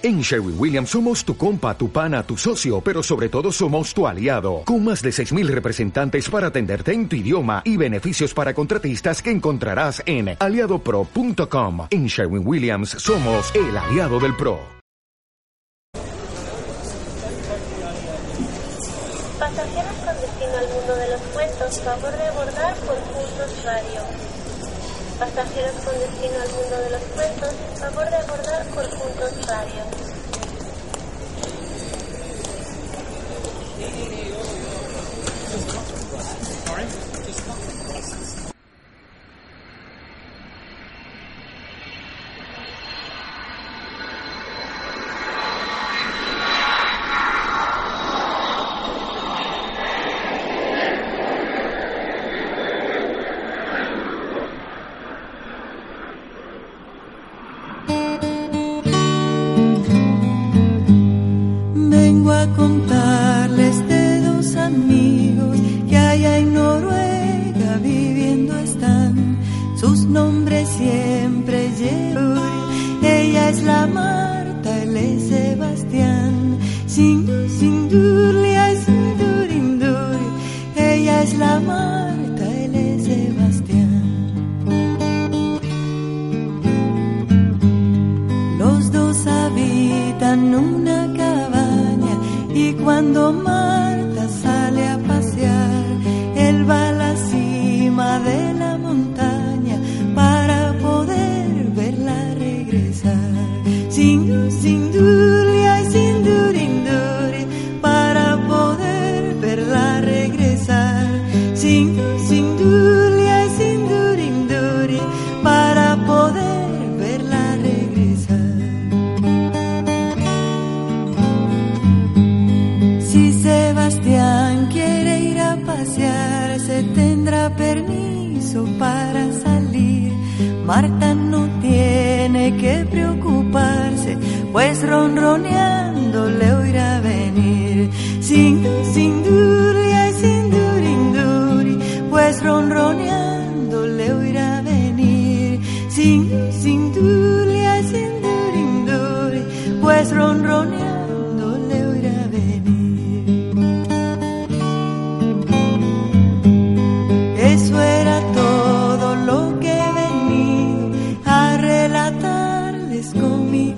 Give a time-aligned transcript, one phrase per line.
[0.00, 4.06] En Sherwin Williams somos tu compa, tu pana, tu socio, pero sobre todo somos tu
[4.06, 9.20] aliado, con más de 6.000 representantes para atenderte en tu idioma y beneficios para contratistas
[9.20, 11.88] que encontrarás en aliadopro.com.
[11.90, 14.60] En Sherwin Williams somos el aliado del PRO.
[19.40, 24.27] Pasajeros con destino al mundo de los cuentos, favor de abordar por puntos radio.
[25.18, 29.32] Pasajeros con destino al mundo de los cuentos, favor de abordar por puntos.
[29.34, 29.52] Vengo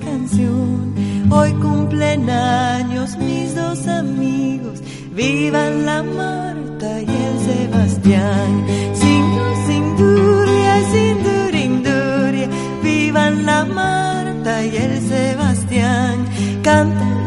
[0.00, 0.94] canción.
[1.30, 4.80] Hoy cumplen años mis dos amigos,
[5.14, 8.66] vivan la Marta y el Sebastián.
[8.94, 9.24] Sin,
[9.66, 12.48] sin duria, sin durinduria,
[12.82, 16.26] vivan la Marta y el Sebastián.
[16.62, 17.19] Cantando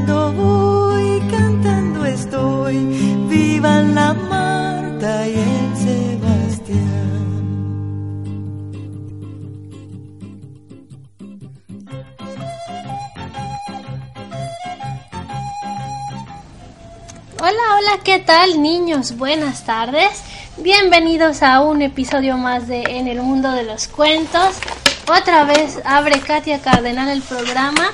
[17.53, 19.15] Hola, hola, ¿qué tal niños?
[19.17, 20.23] Buenas tardes.
[20.57, 24.55] Bienvenidos a un episodio más de En el mundo de los cuentos.
[25.03, 27.91] Otra vez abre Katia Cardenal el programa.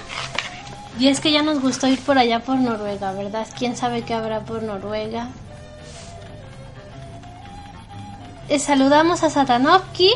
[0.98, 3.48] Y es que ya nos gustó ir por allá por Noruega, ¿verdad?
[3.58, 5.28] ¿Quién sabe qué habrá por Noruega?
[8.48, 10.12] Eh, saludamos a Satanovki,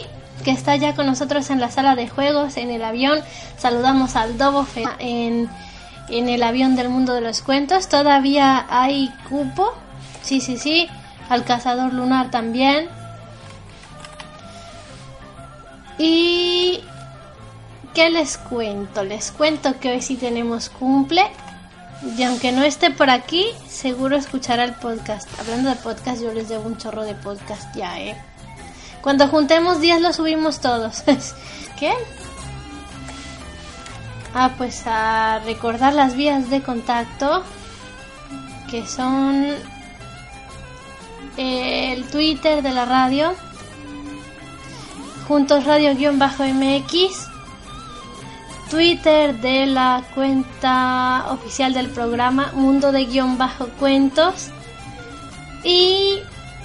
[0.45, 3.19] que está ya con nosotros en la sala de juegos, en el avión.
[3.57, 5.49] Saludamos al Dobofe en,
[6.09, 7.87] en el avión del mundo de los cuentos.
[7.89, 9.73] Todavía hay cupo.
[10.21, 10.87] Sí, sí, sí.
[11.29, 12.89] Al cazador lunar también.
[15.97, 16.81] Y...
[17.93, 19.03] ¿Qué les cuento?
[19.03, 21.23] Les cuento que hoy sí tenemos cumple.
[22.17, 25.27] Y aunque no esté por aquí, seguro escuchará el podcast.
[25.39, 28.17] Hablando de podcast, yo les debo un chorro de podcast ya, ¿eh?
[29.01, 31.03] Cuando juntemos días lo subimos todos.
[31.79, 31.93] ¿Qué?
[34.35, 37.43] Ah, pues a recordar las vías de contacto,
[38.69, 39.45] que son
[41.37, 43.35] el Twitter de la radio,
[45.27, 47.27] juntos radio-mx,
[48.71, 54.49] Twitter de la cuenta oficial del programa Mundo de guion bajo cuentos
[55.63, 56.19] y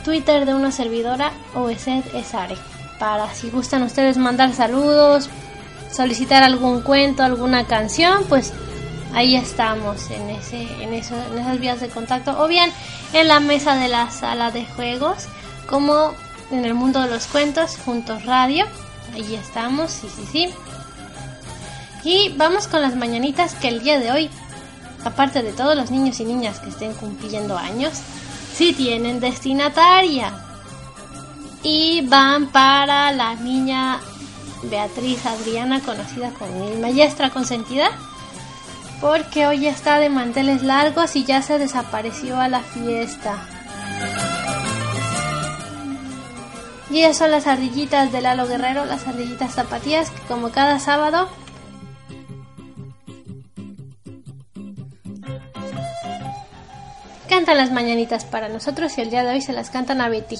[0.05, 2.57] Twitter de una servidora OSED Esare.
[2.99, 5.29] Para si gustan ustedes mandar saludos,
[5.91, 8.53] solicitar algún cuento, alguna canción, pues
[9.15, 12.71] ahí estamos en ese, en eso, en esas vías de contacto, o bien
[13.13, 15.27] en la mesa de la sala de juegos,
[15.69, 16.13] como
[16.51, 18.67] en el mundo de los cuentos, juntos radio,
[19.15, 20.49] ahí estamos, sí, sí, sí.
[22.05, 24.31] Y vamos con las mañanitas que el día de hoy,
[25.05, 28.01] aparte de todos los niños y niñas que estén cumpliendo años,
[28.55, 30.33] sí tienen destinataria.
[31.63, 34.01] Y van para la niña
[34.65, 37.91] Beatriz Adriana, conocida como mi maestra consentida,
[39.01, 43.37] porque hoy está de manteles largos y ya se desapareció a la fiesta.
[46.91, 51.29] Y esas son las ardillitas de Lalo Guerrero, las ardillitas zapatillas, que como cada sábado
[57.29, 60.39] cantan las mañanitas para nosotros y el día de hoy se las cantan a Betty.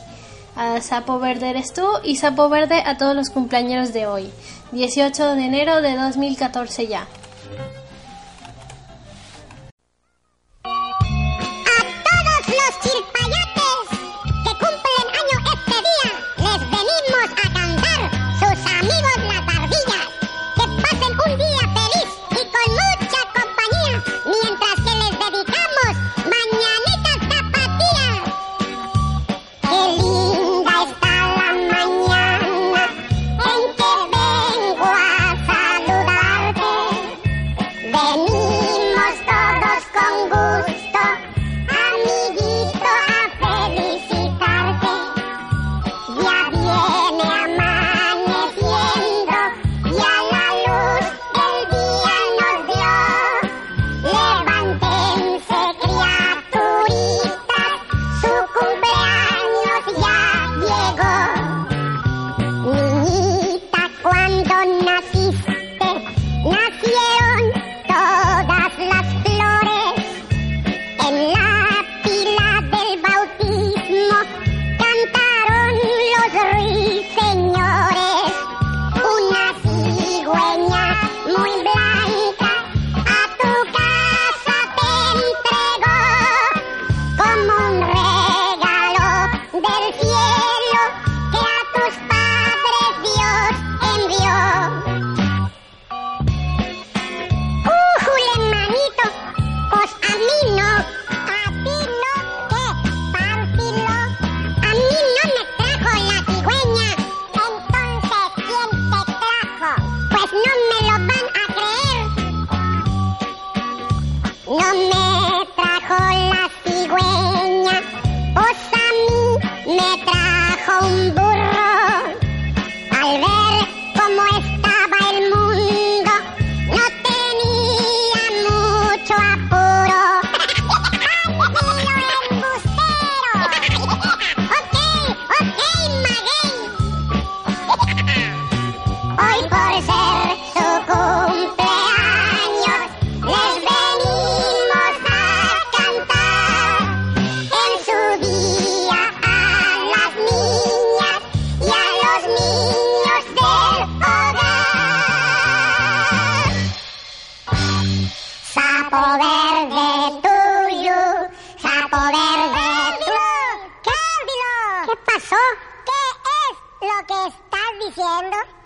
[0.61, 4.29] A Sapo Verde eres tú y Sapo Verde a todos los cumpleaños de hoy.
[4.73, 7.07] 18 de enero de 2014 ya.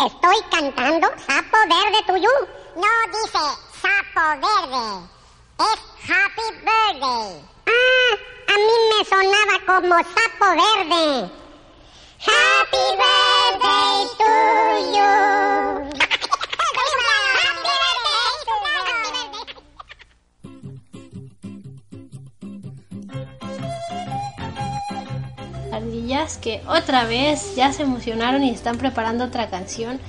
[0.06, 2.30] estoy cantando Sapo Verde Tuyú.
[2.76, 3.42] No dice
[3.80, 4.86] Sapo Verde,
[5.58, 5.78] es
[6.08, 7.44] Happy Birthday.
[7.66, 8.12] Ah,
[8.48, 11.30] a mí me sonaba como Sapo Verde.
[12.24, 14.32] Happy Birthday to
[14.92, 16.01] you.
[26.40, 30.00] Que otra vez ya se emocionaron y están preparando otra canción.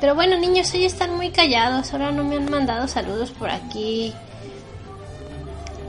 [0.00, 1.92] Pero bueno, niños, hoy están muy callados.
[1.92, 4.12] Ahora no me han mandado saludos por aquí.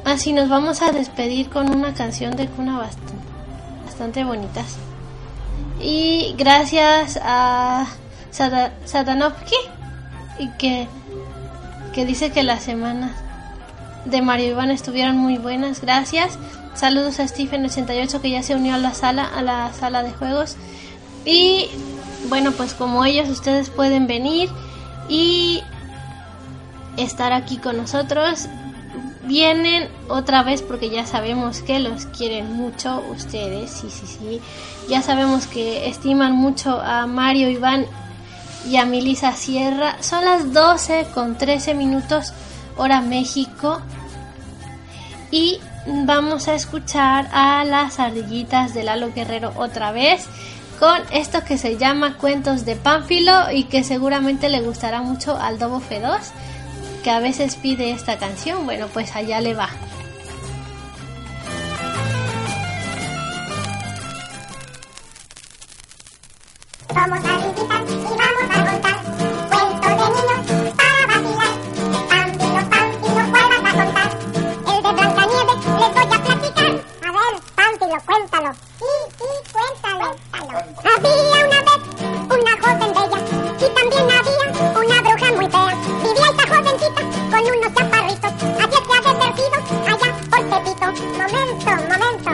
[0.06, 3.14] Así nos vamos a despedir con una canción de cuna bastante,
[3.86, 4.78] bastante bonitas.
[5.82, 7.88] Y gracias a
[8.32, 9.56] Satanovsky
[10.40, 10.88] y que,
[11.94, 13.12] que dice que las semanas
[14.06, 15.82] de Mario Iván estuvieron muy buenas.
[15.82, 16.38] Gracias.
[16.76, 20.58] Saludos a Stephen88 que ya se unió a la sala, a la sala de juegos.
[21.26, 21.70] Y
[22.30, 24.50] bueno, pues como ellos, ustedes pueden venir
[25.08, 25.62] y
[26.98, 28.48] estar aquí con nosotros.
[29.24, 34.42] Vienen otra vez porque ya sabemos que los quieren mucho ustedes, sí, sí, sí.
[34.88, 37.86] Ya sabemos que estiman mucho a Mario Iván
[38.70, 39.96] y a Milisa Sierra.
[40.04, 42.34] Son las 12 con 13 minutos
[42.78, 43.82] hora México.
[45.32, 50.28] Y vamos a escuchar a las ardillitas de Lalo Guerrero otra vez
[50.80, 55.60] con esto que se llama Cuentos de Pánfilo y que seguramente le gustará mucho al
[55.60, 56.32] Dobo Feroz
[57.04, 58.66] que a veces pide esta canción.
[58.66, 59.70] Bueno, pues allá le va.
[66.94, 67.35] Vamos a
[79.96, 81.82] Había una vez
[82.30, 83.20] una joven bella
[83.56, 85.76] y también había una bruja muy fea.
[86.04, 90.88] Vivía esta jovencita con unos chaparritos, así es que había advertido allá por Pepito.
[91.16, 92.32] Momento, momento.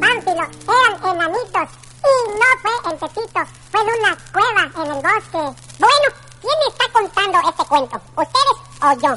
[0.00, 1.68] Pánfilo, eran enanitos
[2.02, 5.42] y no fue en Pepito, fue en una cueva en el bosque.
[5.78, 6.08] Bueno,
[6.40, 7.96] ¿quién está contando este cuento?
[8.16, 9.12] ¿Ustedes o yo?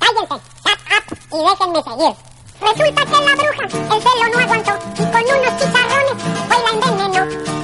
[0.00, 2.14] Cállense, shut up y déjenme seguir.
[2.58, 7.55] Resulta que la bruja el celo no aguantó y con unos chicharrones no no no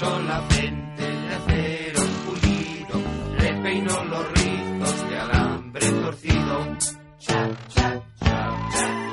[0.00, 2.96] solamente el de acero pulido,
[3.36, 6.78] repeino los rizos de alambre torcido.
[7.18, 8.56] Cha, cha, cha,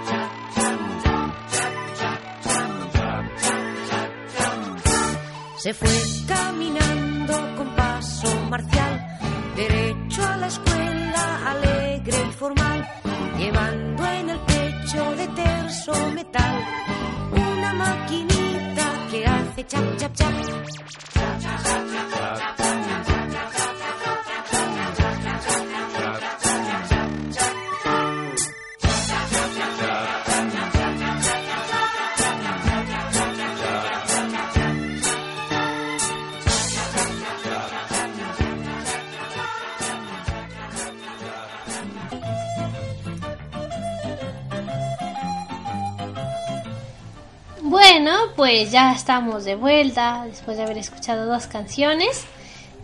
[0.06, 0.32] cha.
[5.58, 6.16] Se fue
[48.66, 52.26] ya estamos de vuelta después de haber escuchado dos canciones.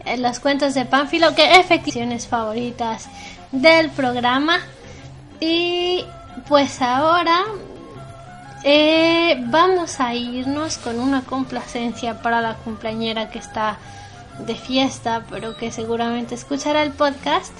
[0.05, 3.07] Eh, Los cuentos de Pánfilo, que efectivamente favoritas
[3.51, 4.59] del programa.
[5.39, 6.05] Y
[6.47, 7.43] pues ahora
[8.63, 13.77] eh, vamos a irnos con una complacencia para la cumpleañera que está
[14.39, 17.53] de fiesta, pero que seguramente escuchará el podcast.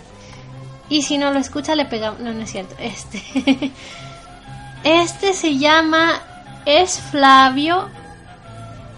[0.90, 2.20] Y si no lo escucha, le pegamos.
[2.20, 2.76] No, no es cierto.
[2.80, 3.22] Este.
[4.84, 6.22] este se llama
[6.66, 7.90] Es Flavio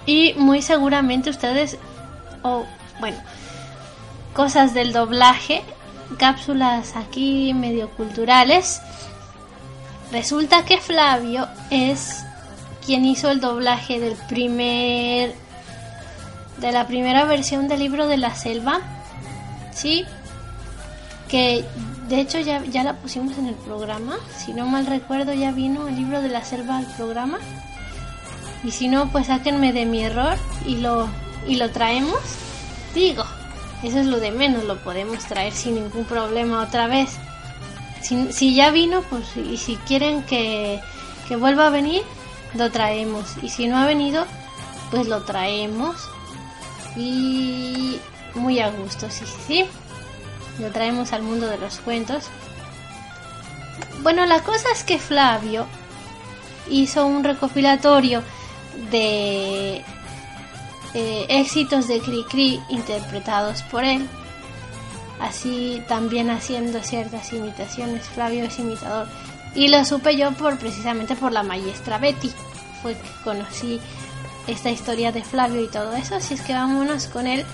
[0.06, 1.78] y muy seguramente ustedes.
[2.44, 2.66] O,
[3.00, 3.18] bueno.
[4.34, 5.64] Cosas del doblaje.
[6.18, 8.82] Cápsulas aquí medio culturales.
[10.12, 12.24] Resulta que Flavio es
[12.86, 15.34] quien hizo el doblaje del primer
[16.58, 18.80] de la primera versión del libro de la selva,
[19.74, 20.06] sí,
[21.28, 21.66] que
[22.08, 25.88] de hecho ya, ya la pusimos en el programa, si no mal recuerdo ya vino
[25.88, 27.40] el libro de la selva al programa,
[28.66, 31.08] y si no pues sáquenme de mi error y lo
[31.48, 32.20] y lo traemos,
[32.96, 33.24] digo,
[33.84, 37.18] eso es lo de menos, lo podemos traer sin ningún problema otra vez.
[38.02, 40.82] Si, si ya vino, pues y si quieren que,
[41.28, 42.02] que vuelva a venir,
[42.56, 43.36] lo traemos.
[43.44, 44.26] Y si no ha venido,
[44.90, 45.96] pues lo traemos.
[46.96, 48.00] Y
[48.34, 49.66] muy a gusto, sí, sí, sí.
[50.60, 52.26] Lo traemos al mundo de los cuentos.
[54.02, 55.68] Bueno, la cosa es que Flavio
[56.70, 58.24] hizo un recopilatorio
[58.92, 59.84] de
[60.94, 64.08] eh, éxitos de Cricri interpretados por él.
[65.20, 68.06] Así también haciendo ciertas imitaciones.
[68.08, 69.08] Flavio es imitador.
[69.54, 72.32] Y lo supe yo por precisamente por la maestra Betty.
[72.82, 73.80] Fue que conocí
[74.48, 76.16] esta historia de Flavio y todo eso.
[76.16, 77.46] Así es que vámonos con él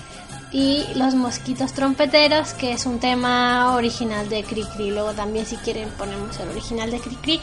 [0.52, 4.90] y los mosquitos trompeteros, que es un tema original de Cricri.
[4.90, 7.40] Luego también si quieren ponemos el original de Cricri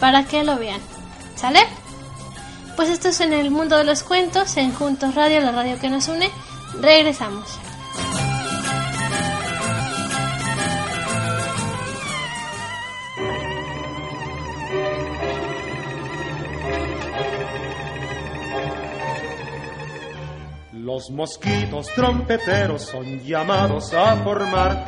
[0.00, 0.80] para que lo vean.
[1.36, 1.60] ¿Sale?
[2.78, 5.90] Pues esto es en el mundo de los cuentos, en Juntos Radio, la radio que
[5.90, 6.30] nos une.
[6.80, 7.58] Regresamos.
[20.72, 24.86] Los mosquitos trompeteros son llamados a formar.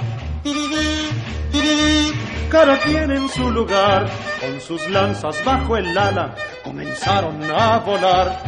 [2.51, 8.43] Cada quien en su lugar, con sus lanzas bajo el ala, comenzaron a volar.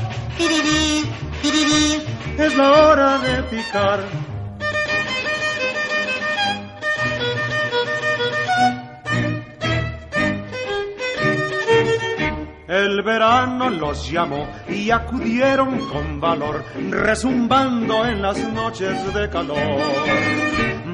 [2.37, 4.00] Es la hora de picar.
[12.83, 19.57] El verano los llamó y acudieron con valor, rezumbando en las noches de calor.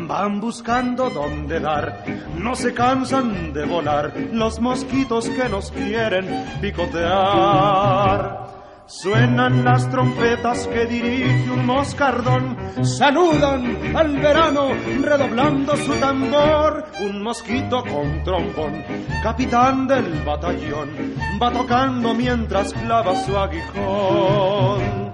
[0.06, 2.04] Van buscando dónde dar,
[2.36, 6.26] no se cansan de volar los mosquitos que nos quieren
[6.60, 8.57] picotear.
[8.88, 14.70] Suenan las trompetas que dirige un moscardón, saludan al verano
[15.02, 16.86] redoblando su tambor.
[17.02, 18.82] Un mosquito con trombón,
[19.22, 20.88] capitán del batallón,
[21.40, 25.12] va tocando mientras clava su aguijón.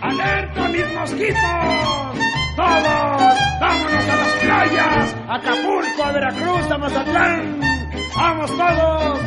[0.00, 2.16] ¡Alerta, mis mosquitos!
[2.56, 3.36] ¡Todos!
[3.60, 5.16] ¡Vámonos a las playas!
[5.28, 7.75] ¡A Acapulco, a Veracruz, a Mazatlán!
[8.16, 9.18] ¡Vamos todos!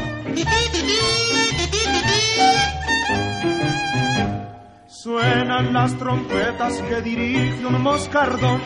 [5.02, 8.62] Suenan las trompetas que dirige un moscardón.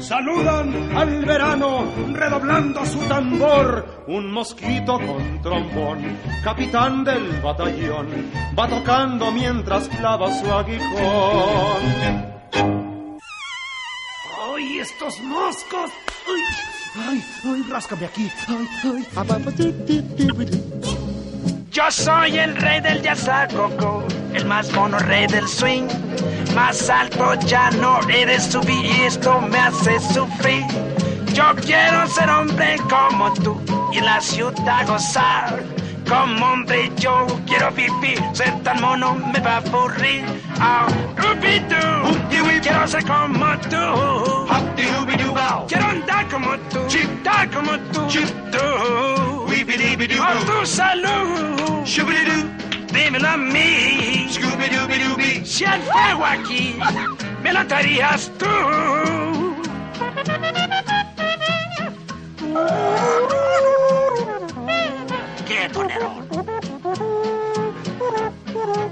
[0.00, 4.04] Saludan al verano redoblando su tambor.
[4.06, 11.82] Un mosquito con trombón, capitán del batallón, va tocando mientras clava su aguijón.
[14.52, 15.90] ¡Ay, estos moscos!
[16.28, 18.30] ¡Ay, ay, ay ráscame aquí!
[18.48, 19.06] ¡Ay, ay!
[21.70, 25.86] Yo soy el rey del yazacoco, el más mono rey del swing.
[26.54, 30.64] Más alto ya no eres subir y esto me hace sufrir.
[31.34, 33.60] Yo quiero ser hombre como tú
[33.92, 35.62] y en la ciudad gozar.
[36.08, 40.24] Como hombre yo quiero vivir, ser tan mono me va a aburrir.
[40.58, 40.86] Ah,
[41.18, 42.16] ubi-doo,
[42.62, 43.76] quiero ser como tú.
[45.68, 46.78] Quiero andar como tú,
[47.22, 48.06] dar como tú.
[50.22, 51.84] A tu salud,
[52.92, 54.28] dímelo a mí.
[55.44, 56.78] Si hay fuego aquí,
[57.42, 58.46] me lo darías tú.
[68.66, 68.90] No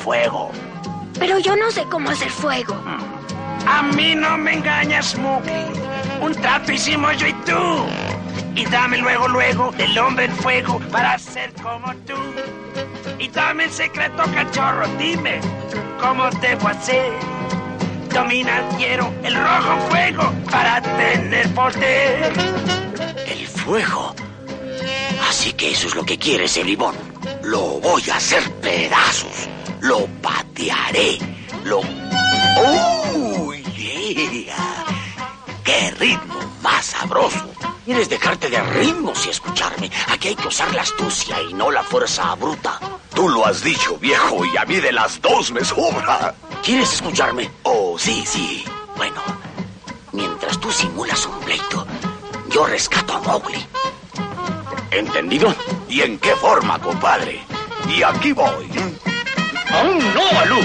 [0.00, 0.50] fuego.
[1.18, 2.74] Pero yo no sé cómo hacer fuego.
[3.66, 5.66] A mí no me engañas, Mowgli.
[6.20, 7.86] Un trato hicimos yo y tú.
[8.54, 12.16] Y dame luego, luego el hombre en fuego para ser como tú.
[13.18, 14.86] Y dame el secreto, cachorro.
[14.98, 15.40] Dime
[16.00, 17.12] cómo debo hacer.
[18.12, 22.32] Dominar quiero el rojo fuego para tener poder.
[23.26, 24.14] El fuego.
[25.28, 26.96] Así que eso es lo que quiere ese bribón.
[27.42, 29.49] Lo voy a hacer pedazos.
[30.60, 31.18] Lo patearé.
[31.64, 31.80] Lo...
[32.58, 34.84] ¡Oh, yeah!
[35.64, 37.48] ¡Qué ritmo más sabroso!
[37.84, 39.90] Quieres dejarte de ritmos y escucharme.
[40.08, 42.78] Aquí hay que usar la astucia y no la fuerza bruta.
[43.14, 46.34] Tú lo has dicho, viejo, y a mí de las dos me sobra.
[46.62, 47.50] ¿Quieres escucharme?
[47.62, 48.64] Oh, sí, sí.
[48.96, 49.20] Bueno,
[50.12, 51.86] mientras tú simulas un pleito,
[52.50, 53.66] yo rescato a Mowgli.
[54.90, 55.54] ¿Entendido?
[55.88, 57.40] ¿Y en qué forma, compadre?
[57.88, 58.68] Y aquí voy.
[59.72, 60.60] Oh, a un nuevo balú.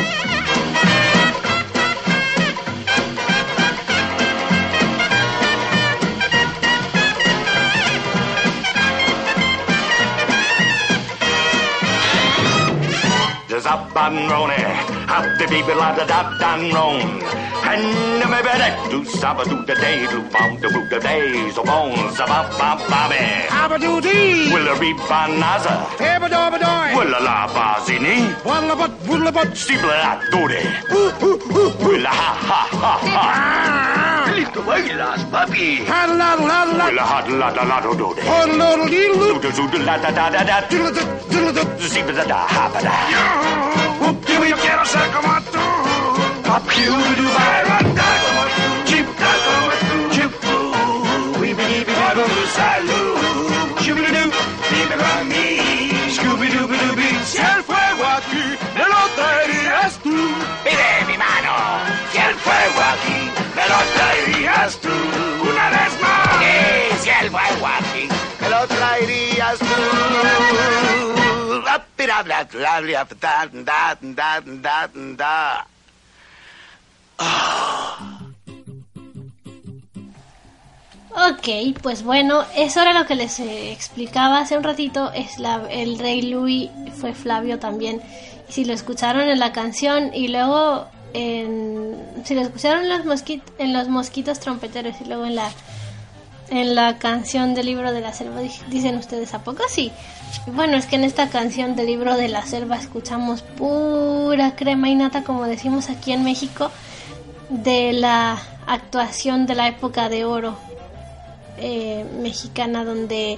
[13.66, 14.50] Zap and roll
[15.08, 17.45] happy people at the dap and wrong.
[17.66, 21.64] Panda me bede, do saba do da day, do bom da boo da day, so
[21.64, 23.26] bones a bop bop bobby.
[23.50, 24.54] Abba do dee.
[24.54, 25.74] Willa be banaza.
[26.00, 26.90] Ebba do ba doy.
[26.98, 28.16] Willa la bazini.
[28.46, 29.50] Walla but willa but.
[29.62, 30.62] Steepla la doody.
[31.86, 34.32] Willa ha ha ha ha.
[34.36, 35.86] Lift away, last puppy.
[35.86, 36.86] Ha la la la.
[36.86, 38.22] Willa ha la la la do doody.
[38.22, 39.40] Ha la la dee loo.
[39.42, 40.58] Do do do la da da da da.
[40.70, 41.64] Diddle da do da.
[41.90, 42.94] Steepla da da ha ba da.
[43.14, 43.24] Yo,
[44.06, 45.75] whoop dee we get us a come on through.
[46.46, 47.80] Do ba.
[48.24, 48.68] como tú.
[48.86, 49.98] Chip como tú.
[50.14, 50.32] Chip.
[52.16, 53.18] Todo salud.
[53.82, 54.32] Shoo-be-doo.
[54.70, 55.50] Dime para mí.
[56.16, 57.10] Scooby-Dooby-Dooby.
[57.26, 58.46] Si el fuego aquí
[58.78, 60.18] me lo traerías tú.
[60.64, 61.54] Pide mi mano.
[62.12, 63.20] Si el fuego aquí
[63.56, 64.96] me lo traerías tú.
[65.50, 67.02] Una vez más.
[67.02, 68.08] Si el fuego aquí
[68.42, 69.66] me lo traerías tú.
[71.98, 75.68] Bla, bla, bla, bla, da, da, da, da, da.
[81.18, 85.12] Ok, pues bueno, eso era lo que les eh, explicaba hace un ratito.
[85.14, 88.02] Es la, el rey Louis fue Flavio también.
[88.50, 93.42] Si lo escucharon en la canción y luego en, si lo escucharon en los, mosquit,
[93.60, 95.50] en los mosquitos trompeteros y luego en la
[96.52, 99.92] en la canción del libro de la selva di- dicen ustedes a poco sí.
[100.48, 104.94] Bueno, es que en esta canción del libro de la selva escuchamos pura crema y
[104.96, 106.70] nata como decimos aquí en México
[107.50, 110.56] de la actuación de la época de oro
[111.58, 113.38] eh, mexicana donde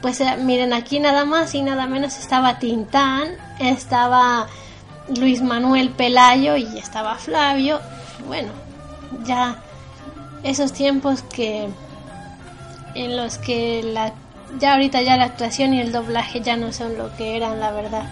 [0.00, 4.46] pues miren aquí nada más y nada menos estaba Tintán, estaba
[5.14, 7.80] Luis Manuel Pelayo y estaba Flavio.
[8.26, 8.48] Bueno,
[9.24, 9.56] ya
[10.42, 11.68] esos tiempos que
[12.94, 14.14] en los que la
[14.58, 17.70] ya ahorita ya la actuación y el doblaje ya no son lo que eran la
[17.70, 18.04] verdad.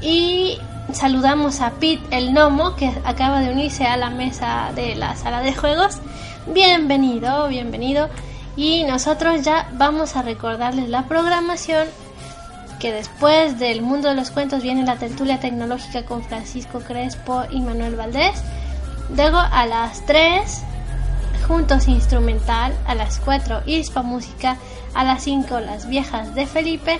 [0.00, 0.58] Y
[0.92, 5.40] saludamos a Pete el Nomo que acaba de unirse a la mesa de la sala
[5.40, 5.98] de juegos.
[6.46, 8.08] Bienvenido, bienvenido.
[8.56, 11.86] Y nosotros ya vamos a recordarles la programación
[12.80, 17.60] que después del mundo de los cuentos viene la tertulia tecnológica con Francisco Crespo y
[17.60, 18.42] Manuel Valdés.
[19.14, 20.62] Luego a las 3
[21.46, 24.56] juntos instrumental, a las 4 Hispa Música,
[24.94, 26.98] a las 5 las viejas de Felipe,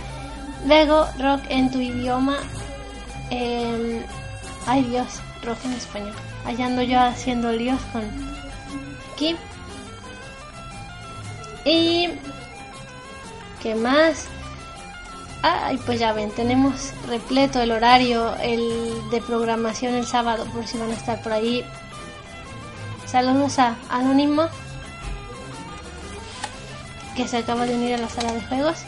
[0.66, 2.36] luego rock en tu idioma,
[3.30, 4.04] eh,
[4.66, 6.14] ay Dios, rock en español,
[6.44, 8.02] allá ando yo haciendo líos con
[9.12, 9.36] aquí.
[11.64, 12.08] Y
[13.62, 14.28] ¿qué más?
[15.42, 20.78] Ay, pues ya ven, tenemos repleto el horario el de programación el sábado, por si
[20.78, 21.64] van a estar por ahí.
[23.06, 24.48] Saludos a Anónimo,
[27.16, 28.78] que se acaba de unir a la sala de juegos.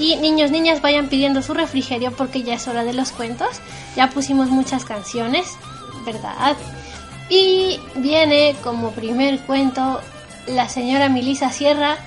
[0.00, 3.60] Y niños, niñas, vayan pidiendo su refrigerio porque ya es hora de los cuentos.
[3.96, 5.46] Ya pusimos muchas canciones,
[6.06, 6.56] ¿verdad?
[7.28, 10.00] Y viene como primer cuento
[10.46, 11.98] la señora Milisa Sierra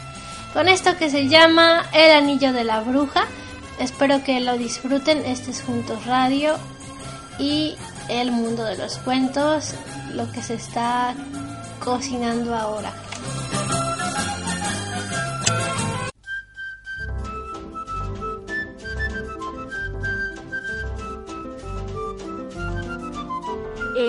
[0.54, 3.26] con esto que se llama El Anillo de la Bruja.
[3.80, 5.20] Espero que lo disfruten.
[5.20, 6.58] Este es Juntos Radio
[7.38, 7.76] y
[8.10, 9.76] el mundo de los cuentos,
[10.14, 11.14] lo que se está
[11.80, 12.92] cocinando ahora.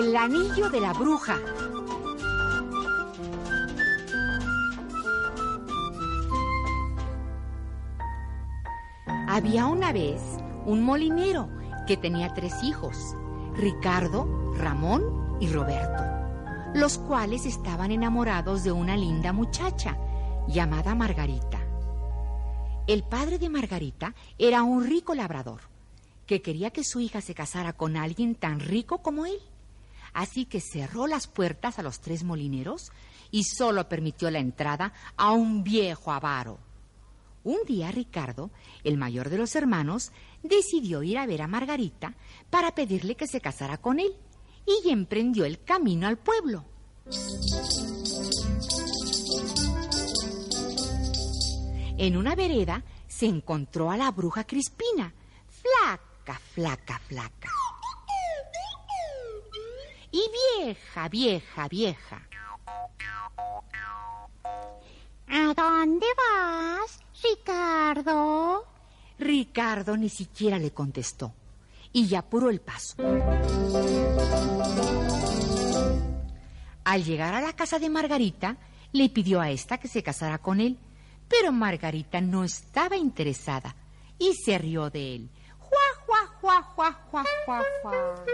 [0.05, 1.35] El anillo de la bruja.
[9.27, 10.21] Había una vez
[10.67, 11.49] un molinero
[11.87, 13.15] que tenía tres hijos,
[13.55, 16.03] Ricardo, Ramón y Roberto,
[16.75, 19.97] los cuales estaban enamorados de una linda muchacha
[20.47, 21.59] llamada Margarita.
[22.85, 25.61] El padre de Margarita era un rico labrador
[26.27, 29.41] que quería que su hija se casara con alguien tan rico como él.
[30.15, 32.93] Así que cerró las puertas a los tres molineros
[33.31, 36.57] y solo permitió la entrada a un viejo avaro.
[37.43, 38.49] Un día Ricardo,
[38.85, 42.15] el mayor de los hermanos, decidió ir a ver a Margarita
[42.49, 44.15] para pedirle que se casara con él
[44.65, 46.63] y emprendió el camino al pueblo.
[51.97, 55.13] En una vereda se encontró a la bruja Crispina,
[55.49, 57.49] flaca, flaca, flaca.
[60.15, 60.31] Y
[60.63, 62.21] vieja, vieja, vieja.
[65.27, 68.65] ¿A dónde vas, Ricardo?
[69.19, 71.33] Ricardo ni siquiera le contestó
[71.91, 72.95] y ya apuró el paso.
[76.85, 78.55] Al llegar a la casa de Margarita,
[78.93, 80.79] le pidió a esta que se casara con él,
[81.27, 83.75] pero Margarita no estaba interesada
[84.17, 85.29] y se rió de él.
[85.59, 88.25] ¡Juá, juá, juá, juá, juá, juá, juá!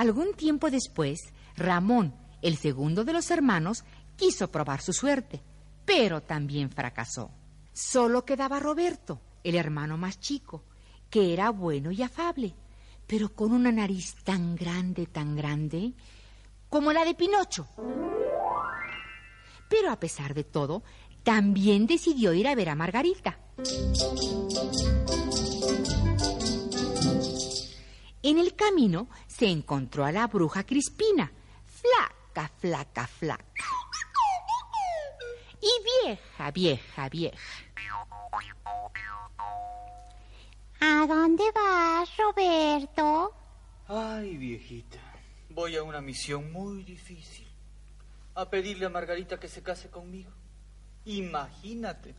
[0.00, 1.20] Algún tiempo después,
[1.56, 3.84] Ramón, el segundo de los hermanos,
[4.16, 5.42] quiso probar su suerte,
[5.84, 7.30] pero también fracasó.
[7.74, 10.64] Solo quedaba Roberto, el hermano más chico,
[11.10, 12.54] que era bueno y afable,
[13.06, 15.92] pero con una nariz tan grande, tan grande,
[16.70, 17.68] como la de Pinocho.
[19.68, 20.82] Pero a pesar de todo,
[21.22, 23.38] también decidió ir a ver a Margarita.
[28.22, 31.32] En el camino se encontró a la bruja Crispina,
[31.64, 33.64] flaca, flaca, flaca.
[35.60, 37.64] Y vieja, vieja, vieja.
[40.80, 43.34] ¿A dónde vas, Roberto?
[43.88, 44.98] Ay, viejita,
[45.50, 47.46] voy a una misión muy difícil.
[48.34, 50.30] A pedirle a Margarita que se case conmigo.
[51.04, 52.14] Imagínate.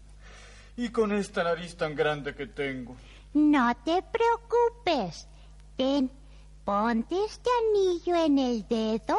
[0.78, 2.96] Y con esta nariz tan grande que tengo.
[3.34, 5.28] No te preocupes.
[5.78, 6.10] Ten,
[6.66, 9.18] ponte este anillo en el dedo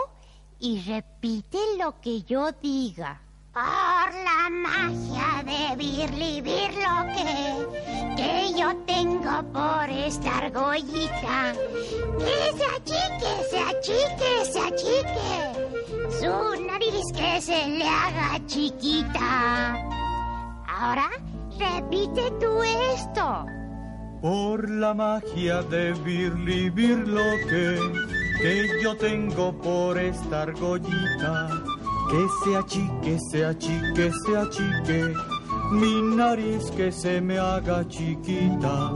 [0.59, 3.21] y repite lo que yo diga.
[3.53, 11.55] Por la magia de Birli Birloque que yo tengo por esta argollita.
[12.19, 15.82] Que se achique, se achique, se achique.
[16.21, 19.75] Su nariz que se le haga chiquita.
[20.69, 21.11] Ahora
[21.59, 22.63] repite tú
[22.95, 23.47] esto.
[24.21, 27.79] Por la magia de Birli Birloque
[28.43, 31.49] que yo tengo por esta argollita.
[32.11, 35.15] Que se achique, se achique, se achique,
[35.71, 38.93] mi nariz que se me haga chiquita.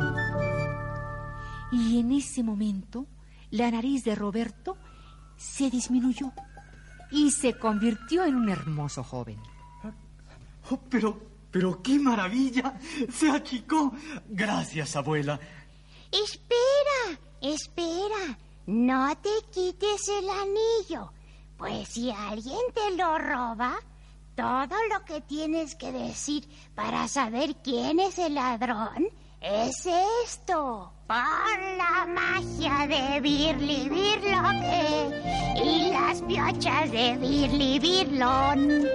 [1.72, 3.06] Y en ese momento,
[3.50, 4.76] la nariz de Roberto
[5.36, 6.32] se disminuyó
[7.10, 9.38] y se convirtió en un hermoso joven.
[10.70, 12.78] Oh, pero, pero qué maravilla.
[13.10, 13.92] Se achicó.
[14.28, 15.38] Gracias, abuela.
[16.10, 18.38] Espera, espera.
[18.66, 21.12] No te quites el anillo.
[21.56, 23.76] Pues si alguien te lo roba,
[24.34, 29.08] todo lo que tienes que decir para saber quién es el ladrón
[29.40, 29.86] es
[30.24, 30.92] esto.
[31.06, 31.16] Por
[31.78, 35.22] la magia de Birli Birloque
[35.64, 38.88] y las piochas de Birli Birlon,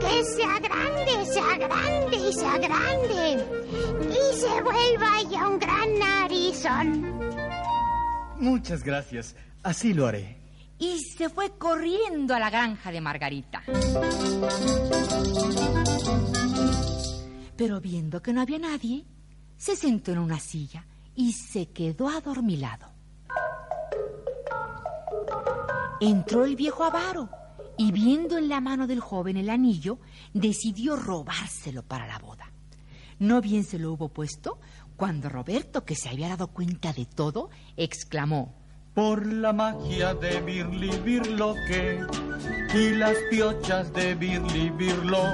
[0.00, 3.44] que sea grande, sea grande y sea grande
[4.00, 7.20] y se vuelva ya un gran narizón.
[8.38, 9.36] Muchas gracias.
[9.62, 10.38] Así lo haré.
[10.78, 13.62] Y se fue corriendo a la granja de Margarita.
[17.58, 19.04] Pero viendo que no había nadie,
[19.58, 20.86] se sentó en una silla
[21.18, 22.86] y se quedó adormilado.
[26.00, 27.28] Entró el viejo avaro
[27.76, 29.98] y viendo en la mano del joven el anillo,
[30.32, 32.52] decidió robárselo para la boda.
[33.18, 34.60] No bien se lo hubo puesto
[34.96, 38.54] cuando Roberto, que se había dado cuenta de todo, exclamó,
[38.94, 42.00] Por la magia de Birli Birloque
[42.74, 45.24] y las piochas de Birli Birlo,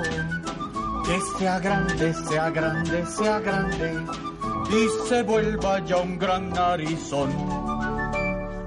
[1.05, 4.34] que sea grande, sea grande, sea grande
[4.75, 7.31] y se vuelva ya un gran narizón.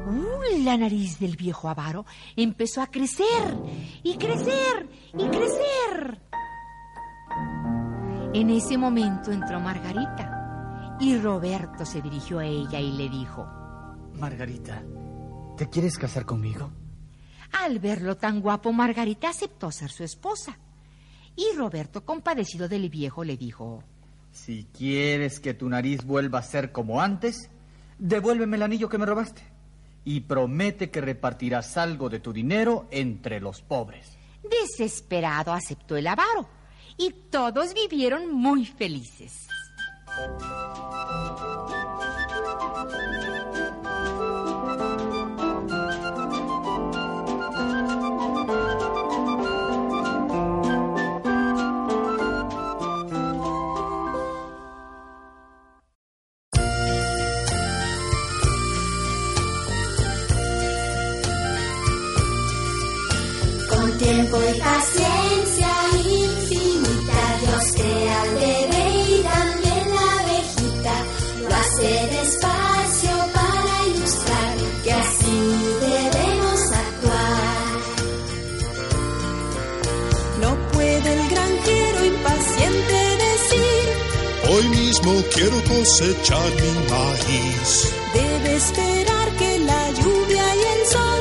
[0.07, 3.57] Uh, la nariz del viejo avaro empezó a crecer
[4.03, 6.21] y crecer y crecer.
[8.33, 13.45] En ese momento entró Margarita y Roberto se dirigió a ella y le dijo,
[14.13, 14.83] Margarita,
[15.57, 16.71] ¿te quieres casar conmigo?
[17.51, 20.57] Al verlo tan guapo, Margarita aceptó ser su esposa.
[21.35, 23.83] Y Roberto, compadecido del viejo, le dijo,
[24.31, 27.49] Si quieres que tu nariz vuelva a ser como antes,
[27.97, 29.41] devuélveme el anillo que me robaste
[30.05, 34.17] y promete que repartirás algo de tu dinero entre los pobres.
[34.43, 36.47] Desesperado aceptó el avaro
[36.97, 39.47] y todos vivieron muy felices.
[85.07, 87.93] Mismo quiero cosechar mi maíz.
[88.13, 91.16] debe esperar que la lluvia y el sol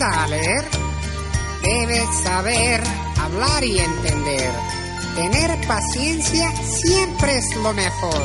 [0.00, 0.64] aprenda a leer,
[1.62, 2.80] debe saber
[3.18, 4.52] hablar y entender.
[5.14, 8.22] Tener paciencia siempre es lo mejor.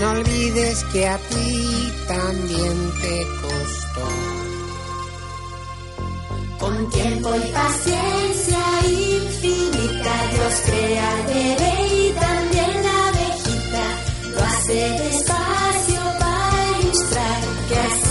[0.00, 4.08] No olvides que a ti también te costó.
[6.58, 13.84] Con tiempo y paciencia infinita, Dios crea al bebé y también la abejita.
[14.34, 18.05] Lo hace despacio para ilustrar que así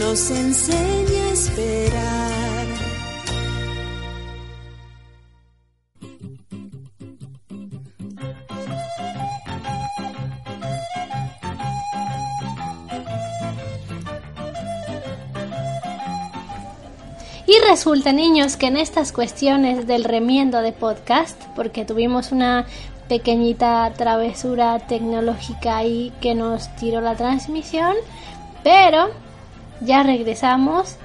[0.00, 2.66] nos enseña a esperar.
[17.46, 22.64] Y resulta, niños, que en estas cuestiones del remiendo de podcast, porque tuvimos una
[23.08, 27.96] pequeñita travesura tecnológica ahí que nos tiró la transmisión,
[28.62, 29.10] pero
[29.80, 30.96] ya regresamos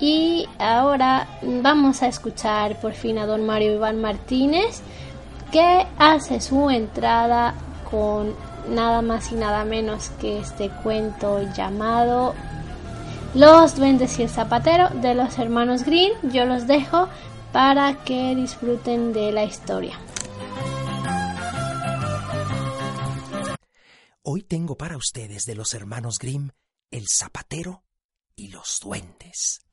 [0.00, 4.82] y ahora vamos a escuchar por fin a don Mario Iván Martínez
[5.50, 7.54] que hace su entrada
[7.90, 8.34] con
[8.68, 12.34] nada más y nada menos que este cuento llamado
[13.34, 16.12] Los duendes y el zapatero de los hermanos Green.
[16.32, 17.08] Yo los dejo
[17.52, 19.98] para que disfruten de la historia.
[24.22, 26.50] Hoy tengo para ustedes de los hermanos Grimm
[26.90, 27.85] el zapatero
[28.36, 29.65] y los duendes.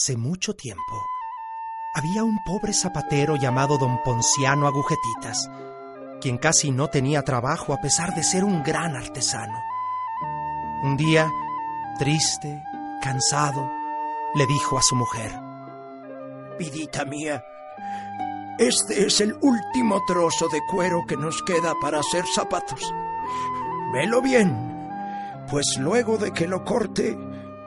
[0.00, 1.04] Hace mucho tiempo
[1.92, 5.50] había un pobre zapatero llamado don Ponciano Agujetitas,
[6.22, 9.62] quien casi no tenía trabajo a pesar de ser un gran artesano.
[10.84, 11.30] Un día,
[11.98, 12.62] triste,
[13.02, 13.70] cansado,
[14.36, 15.38] le dijo a su mujer,
[16.58, 17.44] Vidita mía,
[18.58, 22.90] este es el último trozo de cuero que nos queda para hacer zapatos.
[23.92, 24.88] Velo bien,
[25.50, 27.18] pues luego de que lo corte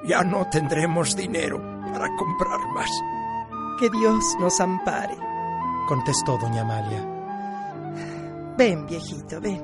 [0.04, 2.90] ya no tendremos dinero para comprar más.
[3.80, 5.16] Que Dios nos ampare,
[5.88, 7.06] contestó doña Amalia.
[8.58, 9.62] Ven, viejito, ven.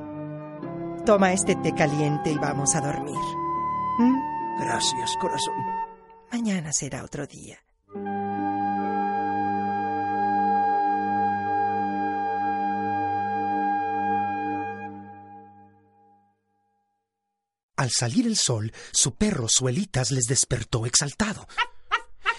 [1.06, 3.20] Toma este té caliente y vamos a dormir.
[4.00, 4.62] ¿Mm?
[4.62, 5.56] Gracias, corazón.
[6.32, 7.58] Mañana será otro día.
[17.80, 21.48] Al salir el sol, su perro Suelitas les despertó exaltado.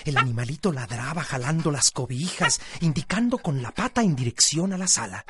[0.05, 5.24] El animalito ladraba jalando las cobijas, indicando con la pata en dirección a la sala.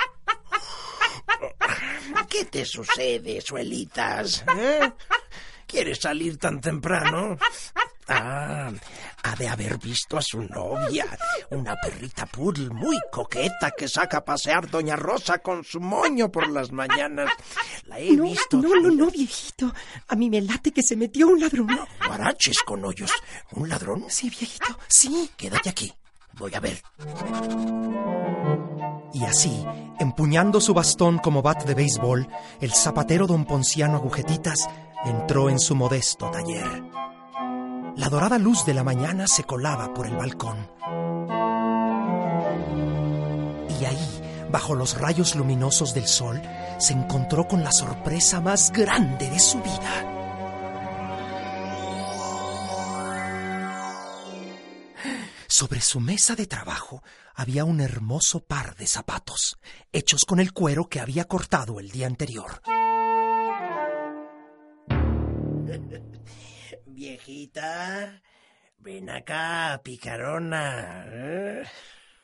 [2.29, 4.45] ¿Qué te sucede, Suelitas?
[4.57, 4.93] ¿Eh?
[5.67, 7.37] ¿Quieres salir tan temprano?
[8.13, 8.73] Ah,
[9.23, 11.07] ha de haber visto a su novia,
[11.51, 16.51] una perrita poodle muy coqueta que saca a pasear Doña Rosa con su moño por
[16.51, 17.31] las mañanas.
[17.85, 18.57] La he no, visto.
[18.57, 19.73] No, no, no, viejito.
[20.09, 21.69] A mí me late que se metió un ladrón.
[22.05, 23.13] Guaraches con hoyos.
[23.53, 24.05] ¿Un ladrón?
[24.09, 25.31] Sí, viejito, sí.
[25.37, 25.93] Quédate aquí.
[26.33, 26.83] Voy a ver.
[29.13, 29.65] Y así,
[30.01, 32.27] empuñando su bastón como bat de béisbol,
[32.61, 34.69] el zapatero don Ponciano Agujetitas
[35.05, 36.83] entró en su modesto taller.
[37.97, 40.69] La dorada luz de la mañana se colaba por el balcón.
[43.81, 46.41] Y ahí, bajo los rayos luminosos del sol,
[46.79, 50.07] se encontró con la sorpresa más grande de su vida.
[55.47, 57.03] Sobre su mesa de trabajo
[57.35, 59.59] había un hermoso par de zapatos,
[59.93, 62.63] hechos con el cuero que había cortado el día anterior.
[67.01, 68.21] Viejita,
[68.77, 71.07] ven acá, picarona.
[71.09, 71.63] ¿eh?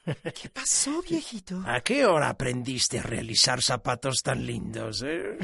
[0.05, 1.63] ¿Qué pasó, viejito?
[1.67, 5.03] ¿A qué hora aprendiste a realizar zapatos tan lindos?
[5.03, 5.39] eh?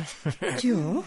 [0.63, 1.03] ¿Yo?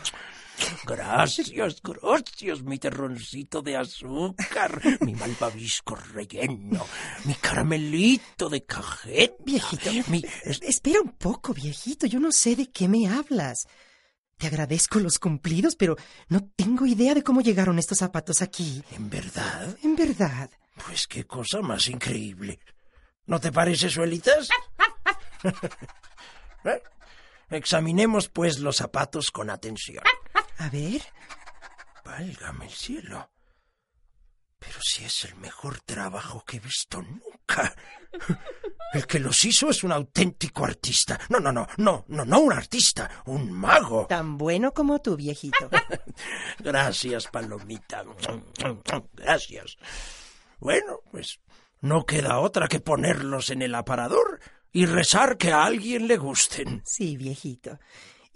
[0.88, 6.84] Gracias, gracias, mi terroncito de azúcar, mi malvavisco relleno,
[7.26, 9.36] mi caramelito de cajeta.
[9.46, 10.24] Viejito, mi...
[10.64, 13.68] espera un poco, viejito, yo no sé de qué me hablas.
[14.38, 15.96] Te agradezco los cumplidos, pero
[16.28, 18.84] no tengo idea de cómo llegaron estos zapatos aquí.
[18.92, 19.78] ¿En verdad?
[19.84, 20.50] En verdad.
[20.86, 22.60] Pues qué cosa más increíble.
[23.28, 24.50] ¿No te parece, Suelitas?
[26.66, 26.82] ¿Eh?
[27.50, 30.04] Examinemos, pues, los zapatos con atención.
[30.58, 31.02] A ver.
[32.04, 33.30] Válgame el cielo.
[34.66, 37.76] Pero si es el mejor trabajo que he visto nunca.
[38.94, 41.20] El que los hizo es un auténtico artista.
[41.28, 44.06] No, no, no, no, no, no un artista, un mago.
[44.08, 45.70] Tan bueno como tú, viejito.
[46.60, 48.06] Gracias, Palomita.
[49.14, 49.78] Gracias.
[50.60, 51.42] Bueno, pues
[51.82, 54.40] no queda otra que ponerlos en el aparador
[54.72, 56.82] y rezar que a alguien le gusten.
[56.86, 57.80] Sí, viejito.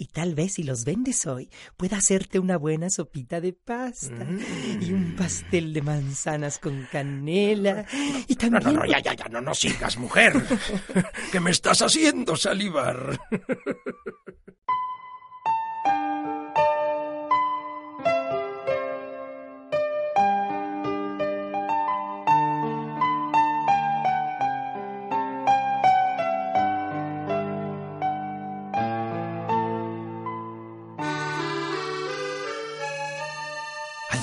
[0.02, 4.82] Y tal vez si los vendes hoy, pueda hacerte una buena sopita de pasta Mm.
[4.82, 7.86] y un pastel de manzanas con canela.
[8.26, 8.64] Y No, también...
[8.76, 10.32] no, no, ya, ya, ya, no, no sigas, mujer.
[11.34, 13.20] que me estás haciendo salivar.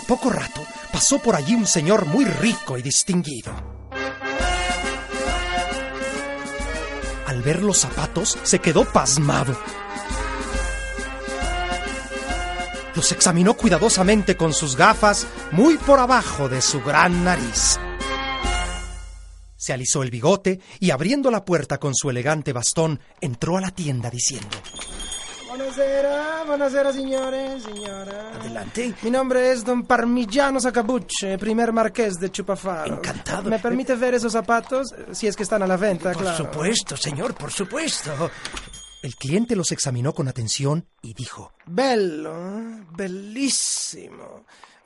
[0.07, 3.53] Poco rato pasó por allí un señor muy rico y distinguido.
[7.27, 9.57] Al ver los zapatos, se quedó pasmado.
[12.95, 17.79] Los examinó cuidadosamente con sus gafas muy por abajo de su gran nariz.
[19.57, 23.71] Se alisó el bigote y abriendo la puerta con su elegante bastón, entró a la
[23.71, 24.57] tienda diciendo...
[25.57, 28.31] Buonasera, buonasera signore, signora.
[28.35, 28.95] Adelante.
[29.01, 32.97] Mi nombre es don Parmigiano Sacabuche, primer marqués de Chupafaro.
[32.97, 33.49] Encantado.
[33.49, 34.95] ¿Me permite ver esos zapatos?
[35.13, 36.37] Si es que están a la venta, Por claro.
[36.37, 38.31] supuesto, señor, por supuesto.
[39.03, 41.51] El cliente los examinó con atención y dijo...
[41.65, 42.85] Bello, ¿eh?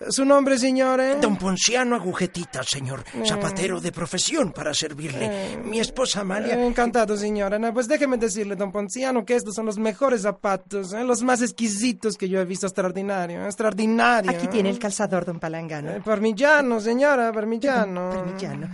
[0.09, 1.17] ¿Su nombre, signore?
[1.17, 3.05] Don Ponciano Agujetita, señor.
[3.13, 3.23] Eh.
[3.27, 5.27] Zapatero de profesión para servirle.
[5.27, 5.63] Eh.
[5.63, 6.55] Mi esposa Amalia.
[6.55, 7.59] Eh, encantado, señora.
[7.59, 11.05] No, pues déjeme decirle, don Ponciano, que estos son los mejores zapatos, ¿eh?
[11.05, 12.67] los más exquisitos que yo he visto.
[12.67, 14.31] Extraordinario, extraordinario.
[14.31, 15.91] Aquí tiene el calzador, don Palangano.
[15.91, 18.11] Eh, parmigiano, señora, parmigiano.
[18.15, 18.69] Parmigiano.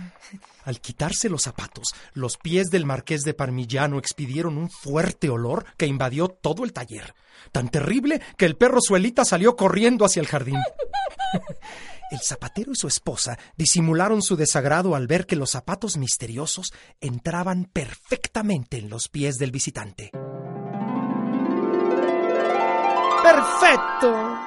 [0.63, 5.87] Al quitarse los zapatos, los pies del marqués de Parmigiano expidieron un fuerte olor que
[5.87, 7.13] invadió todo el taller.
[7.51, 10.59] Tan terrible que el perro Suelita salió corriendo hacia el jardín.
[12.09, 16.71] El zapatero y su esposa disimularon su desagrado al ver que los zapatos misteriosos
[17.01, 20.11] entraban perfectamente en los pies del visitante.
[23.21, 24.46] ¡Perfecto!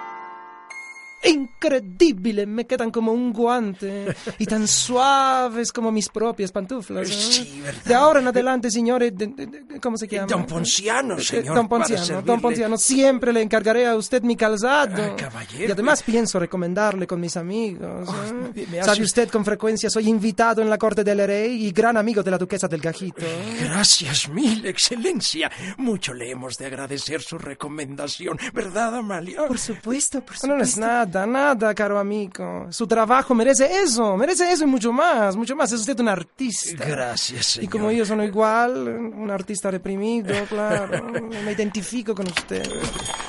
[1.22, 7.08] Increíble, me quedan como un guante y tan suaves como mis propias pantuflas.
[7.08, 7.12] ¿eh?
[7.12, 7.84] Sí, ¿verdad?
[7.84, 10.26] De ahora en adelante, señores, de- de- de- ¿cómo se llama?
[10.26, 12.22] Don Ponciano, Eh, señor, Don Ponciano.
[12.22, 15.02] Don Ponciano, siempre le encargaré a usted mi calzado.
[15.02, 15.68] Ah, caballero.
[15.68, 18.08] Y además pienso recomendarle con mis amigos.
[18.08, 18.32] ¿eh?
[18.54, 21.72] me- me Sabe hace- usted, con frecuencia soy invitado en la corte del rey y
[21.72, 23.22] gran amigo de la duquesa del Gajito.
[23.24, 23.58] ¿eh?
[23.64, 25.50] Gracias mil, excelencia.
[25.78, 29.46] Mucho le hemos de agradecer su recomendación, ¿verdad, Amalia?
[29.46, 30.46] Por supuesto, por supuesto.
[30.56, 32.66] No es nada, nada, caro amigo.
[32.70, 35.72] Su trabajo merece eso, merece eso y mucho más, mucho más.
[35.72, 36.84] Es usted un artista.
[36.84, 37.64] Gracias, señor.
[37.64, 41.04] Y como yo soy igual, un artista reprimido, claro,
[41.44, 42.62] me identifico con usted.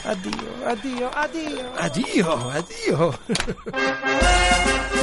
[0.05, 1.63] Adiós, adiós, adiós.
[1.77, 3.15] Adiós, adiós.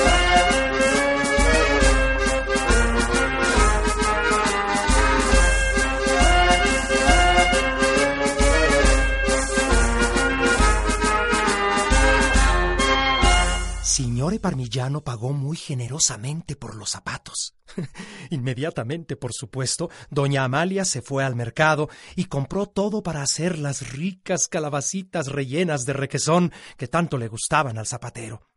[14.38, 17.56] Signore Parmigiano pagó muy generosamente por los zapatos.
[18.30, 23.90] Inmediatamente, por supuesto, doña Amalia se fue al mercado y compró todo para hacer las
[23.90, 28.48] ricas calabacitas rellenas de requesón que tanto le gustaban al zapatero.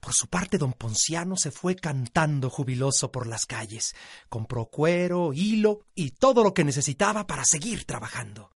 [0.00, 3.94] Por su parte, don Ponciano se fue cantando jubiloso por las calles.
[4.30, 8.52] Compró cuero, hilo y todo lo que necesitaba para seguir trabajando.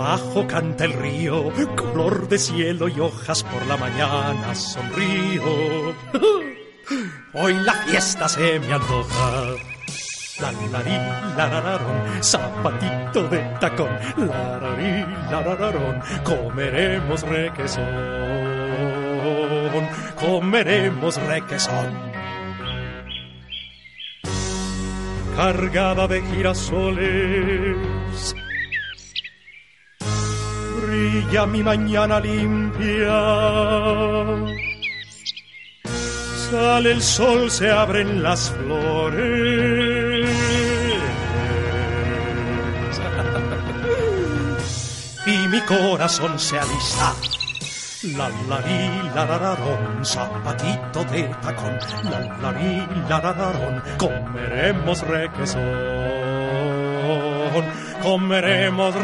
[0.00, 5.42] Abajo canta el río, color de cielo y hojas por la mañana sonrío.
[7.34, 9.56] Hoy la fiesta se me antoja.
[10.40, 10.96] La larí,
[11.36, 13.90] larararón, zapatito de tacón.
[14.16, 17.84] Lararí, larararón, comeremos requesón.
[20.18, 22.10] Comeremos requesón.
[25.36, 27.76] Cargada de girasoles
[30.80, 33.20] brilla mi mañana limpia.
[36.50, 40.30] Sale el sol, se abren las flores.
[45.26, 47.14] Y mi corazón se alista.
[48.16, 51.78] La la ri, la ron, zapatito de tacón.
[52.10, 56.29] La la ri, la ron, comeremos requesón.
[58.02, 58.94] Comeremos.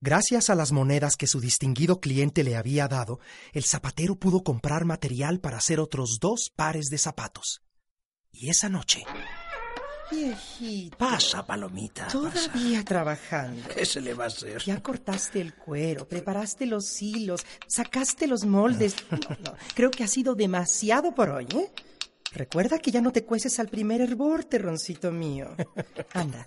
[0.00, 3.20] Gracias a las monedas que su distinguido cliente le había dado,
[3.52, 7.62] el zapatero pudo comprar material para hacer otros dos pares de zapatos.
[8.32, 9.04] Y esa noche.
[10.12, 10.98] Viejito.
[10.98, 12.06] Pasa, palomita.
[12.08, 13.68] Todavía trabajando.
[13.68, 14.62] ¿Qué se le va a hacer?
[14.62, 18.94] Ya cortaste el cuero, preparaste los hilos, sacaste los moldes.
[19.10, 21.70] No, no, creo que ha sido demasiado por hoy, ¿eh?
[22.32, 25.54] Recuerda que ya no te cueces al primer hervor, terroncito mío.
[26.12, 26.46] Anda,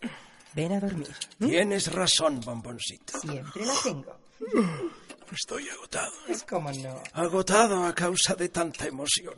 [0.54, 1.14] ven a dormir.
[1.40, 3.20] Tienes razón, bomboncito.
[3.20, 4.18] Siempre la tengo.
[5.32, 6.12] Estoy agotado.
[6.28, 7.02] Es como no.
[7.14, 9.36] Agotado a causa de tanta emoción.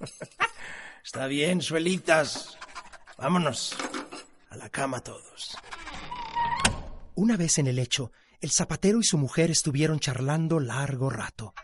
[1.04, 2.56] Está bien, suelitas.
[3.18, 3.76] Vámonos.
[4.50, 5.56] A la cama todos.
[7.14, 11.54] Una vez en el lecho, el zapatero y su mujer estuvieron charlando largo rato.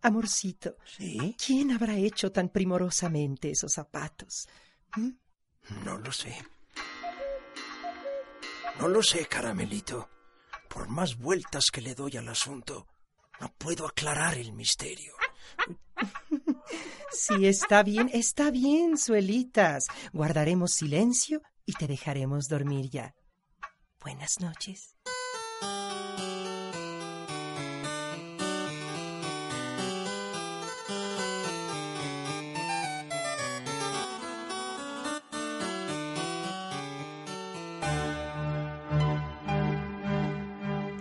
[0.00, 1.36] Amorcito, ¿Sí?
[1.44, 4.48] ¿quién habrá hecho tan primorosamente esos zapatos?
[4.96, 5.10] ¿Mm?
[5.84, 6.36] No lo sé.
[8.78, 10.08] No lo sé, caramelito.
[10.68, 12.86] Por más vueltas que le doy al asunto,
[13.40, 15.14] no puedo aclarar el misterio.
[17.10, 19.86] Sí, está bien, está bien, suelitas.
[20.12, 23.14] Guardaremos silencio y te dejaremos dormir ya.
[24.00, 24.94] Buenas noches.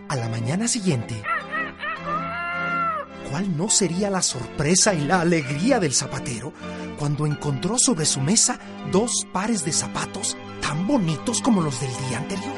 [0.10, 1.22] A la mañana siguiente,
[3.38, 6.54] ¿cuál no sería la sorpresa y la alegría del zapatero
[6.98, 8.60] cuando encontró sobre su mesa
[8.92, 12.56] dos pares de zapatos tan bonitos como los del día anterior?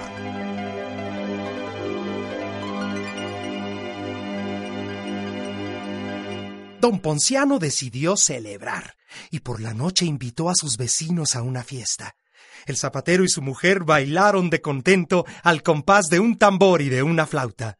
[6.80, 8.96] Don Ponciano decidió celebrar
[9.32, 12.16] y por la noche invitó a sus vecinos a una fiesta.
[12.66, 17.04] El zapatero y su mujer bailaron de contento al compás de un tambor y de
[17.04, 17.78] una flauta.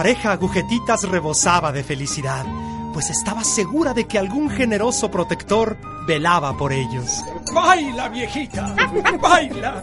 [0.00, 2.46] Pareja agujetitas rebosaba de felicidad,
[2.94, 5.76] pues estaba segura de que algún generoso protector
[6.10, 7.22] velaba por ellos.
[7.54, 8.74] ¡Baila, viejita!
[9.20, 9.80] ¡Baila!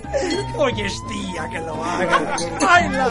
[0.58, 2.46] Hoy es día que lo hagas.
[2.60, 3.08] ¡Baila!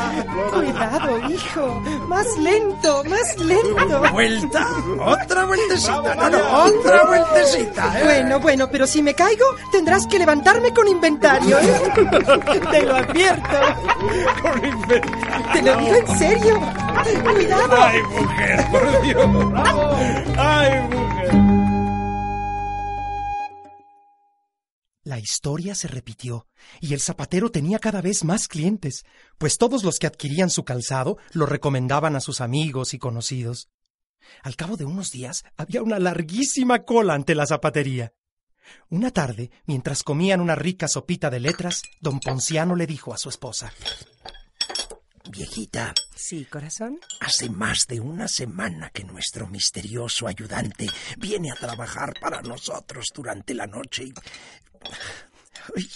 [0.52, 1.80] Cuidado, hijo.
[2.08, 4.12] Más lento, más lento.
[4.12, 4.68] ¿Vuelta?
[5.00, 6.14] ¿Otra vueltecita?
[6.14, 8.00] No, no, otra vueltecita.
[8.00, 8.04] ¿eh?
[8.04, 11.58] Bueno, bueno, pero si me caigo, tendrás que levantarme con inventario.
[11.58, 11.92] ¿eh?
[12.70, 13.58] Te lo advierto.
[14.42, 15.52] Con inventario.
[15.54, 16.60] Te lo digo en serio.
[17.24, 17.76] Cuidado.
[17.80, 19.26] ¡Ay, mujer, por Dios!
[20.36, 21.05] ¡Ay, mujer!
[25.06, 26.48] La historia se repitió,
[26.80, 29.04] y el zapatero tenía cada vez más clientes,
[29.38, 33.68] pues todos los que adquirían su calzado lo recomendaban a sus amigos y conocidos.
[34.42, 38.14] Al cabo de unos días había una larguísima cola ante la zapatería.
[38.88, 43.28] Una tarde, mientras comían una rica sopita de letras, don Ponciano le dijo a su
[43.28, 43.72] esposa
[45.30, 46.98] Viejita, Sí, corazón.
[47.20, 50.88] hace más de una semana que nuestro misterioso ayudante
[51.18, 54.14] viene a trabajar para nosotros durante la noche y...
[55.76, 55.88] Ay,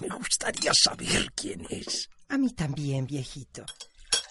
[0.00, 2.08] me gustaría saber quién es.
[2.28, 3.64] A mí también, viejito.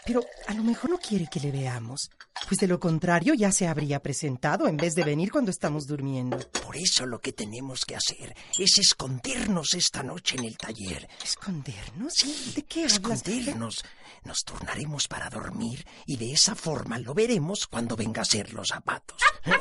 [0.06, 2.10] Pero a lo mejor no quiere que le veamos.
[2.50, 6.38] Pues de lo contrario ya se habría presentado en vez de venir cuando estamos durmiendo.
[6.52, 11.08] Por eso lo que tenemos que hacer es escondernos esta noche en el taller.
[11.24, 12.14] ¿Escondernos?
[12.16, 12.94] Sí, ¿De qué hablas?
[12.96, 13.86] escondernos.
[14.26, 18.68] Nos turnaremos para dormir y de esa forma lo veremos cuando venga a ser los
[18.70, 19.22] zapatos.
[19.46, 19.52] ¿eh?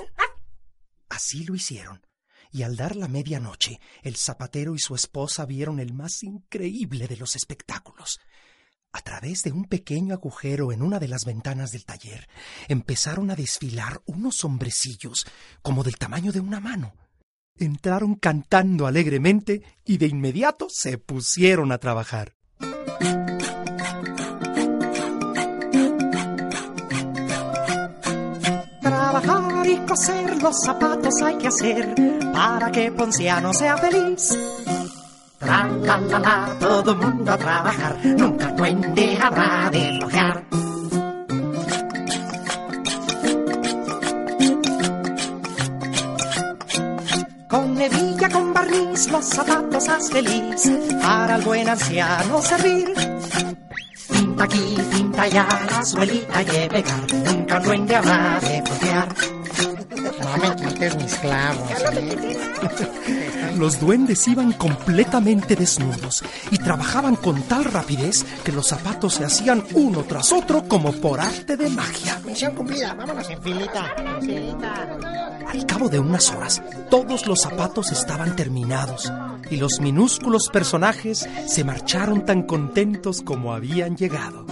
[1.09, 2.01] Así lo hicieron.
[2.53, 7.17] Y al dar la medianoche, el zapatero y su esposa vieron el más increíble de
[7.17, 8.21] los espectáculos.
[8.93, 12.29] A través de un pequeño agujero en una de las ventanas del taller,
[12.69, 15.27] empezaron a desfilar unos hombrecillos
[15.63, 16.95] como del tamaño de una mano.
[17.57, 22.35] Entraron cantando alegremente y de inmediato se pusieron a trabajar.
[30.41, 31.95] Los zapatos hay que hacer
[32.33, 34.39] para que Ponciano sea feliz.
[35.39, 40.45] Tra la la la, todo mundo a trabajar, nunca duende habrá de flojear.
[47.49, 50.73] Con hebilla, con barniz, los zapatos haz feliz,
[51.03, 52.95] para el buen anciano servir.
[54.09, 59.42] Pinta aquí, pinta allá, la suelita pegar, nunca un duende habrá de flojear.
[60.37, 61.69] No me quites mis clavos.
[63.59, 69.63] Los duendes iban completamente desnudos y trabajaban con tal rapidez que los zapatos se hacían
[69.75, 72.21] uno tras otro como por arte de magia.
[72.25, 72.95] Misión cumplida.
[72.95, 73.95] Vámonos en filita.
[73.99, 74.99] En filita.
[75.49, 79.13] Al cabo de unas horas, todos los zapatos estaban terminados
[79.51, 84.47] y los minúsculos personajes se marcharon tan contentos como habían llegado.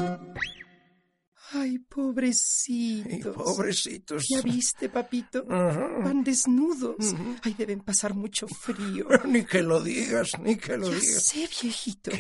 [1.53, 3.35] Ay, pobrecitos.
[3.37, 4.27] Pobrecitos.
[4.29, 5.45] ¿Ya viste, papito?
[5.51, 5.89] Ajá.
[6.05, 6.97] Van desnudos.
[7.13, 7.37] Ujú.
[7.43, 9.07] Ay, deben pasar mucho frío.
[9.27, 11.25] Ni que lo digas, ni que lo Ya digas.
[11.25, 12.11] sé, viejito.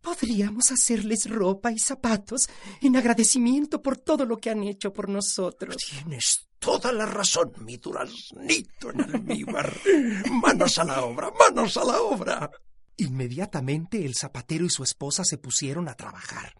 [0.00, 2.48] Podríamos hacerles ropa y zapatos
[2.80, 5.76] en agradecimiento por todo lo que han hecho por nosotros.
[5.76, 9.76] Tienes toda la razón, mi duraznito en almíbar.
[10.42, 12.50] Manos a la obra, manos a la obra.
[12.96, 16.54] Inmediatamente el zapatero y su esposa se pusieron a trabajar.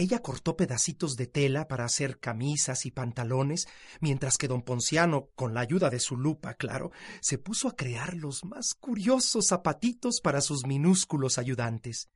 [0.00, 3.68] Ella cortó pedacitos de tela para hacer camisas y pantalones,
[4.00, 6.90] mientras que don Ponciano, con la ayuda de su lupa, claro,
[7.20, 12.08] se puso a crear los más curiosos zapatitos para sus minúsculos ayudantes.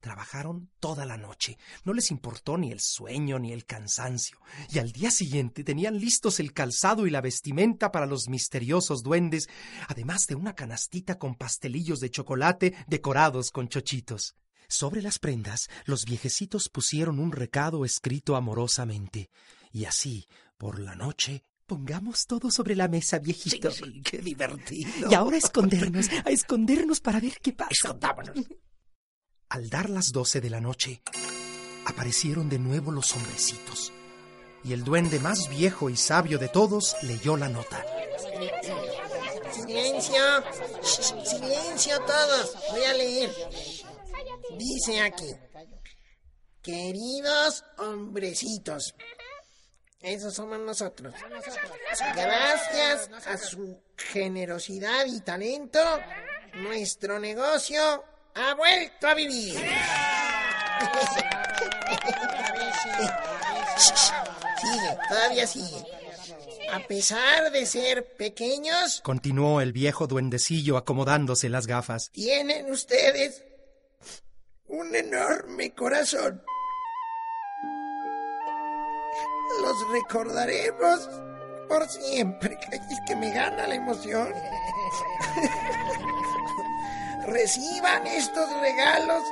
[0.00, 1.56] Trabajaron toda la noche,
[1.86, 4.36] no les importó ni el sueño ni el cansancio,
[4.68, 9.48] y al día siguiente tenían listos el calzado y la vestimenta para los misteriosos duendes,
[9.88, 14.36] además de una canastita con pastelillos de chocolate decorados con chochitos.
[14.72, 19.28] Sobre las prendas, los viejecitos pusieron un recado escrito amorosamente,
[19.70, 23.70] y así, por la noche, pongamos todo sobre la mesa, viejito.
[23.70, 25.10] Sí, sí, qué divertido.
[25.10, 27.68] Y ahora a escondernos, a escondernos para ver qué pasa.
[27.70, 28.34] Escondámonos.
[29.50, 31.02] Al dar las doce de la noche,
[31.84, 33.92] aparecieron de nuevo los hombrecitos,
[34.64, 37.84] y el duende más viejo y sabio de todos leyó la nota.
[39.52, 40.22] Silencio.
[40.82, 42.56] Silencio todos.
[42.70, 43.30] Voy a leer.
[44.58, 45.30] Dice aquí.
[46.62, 48.94] Queridos hombrecitos.
[50.00, 51.14] Esos somos nosotros.
[52.14, 55.78] Gracias a su generosidad y talento,
[56.54, 59.54] nuestro negocio ha vuelto a vivir.
[63.76, 65.84] Sigue, todavía sigue.
[66.72, 72.10] A pesar de ser pequeños, Continuó el viejo duendecillo acomodándose las gafas.
[72.12, 73.44] tienen ustedes
[74.72, 76.42] un enorme corazón.
[79.60, 81.10] los recordaremos
[81.68, 82.58] por siempre.
[82.72, 84.28] Es que me gana la emoción.
[87.26, 89.22] Reciban estos regalos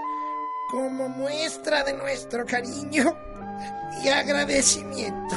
[0.71, 3.17] como muestra de nuestro cariño
[4.03, 5.37] y agradecimiento.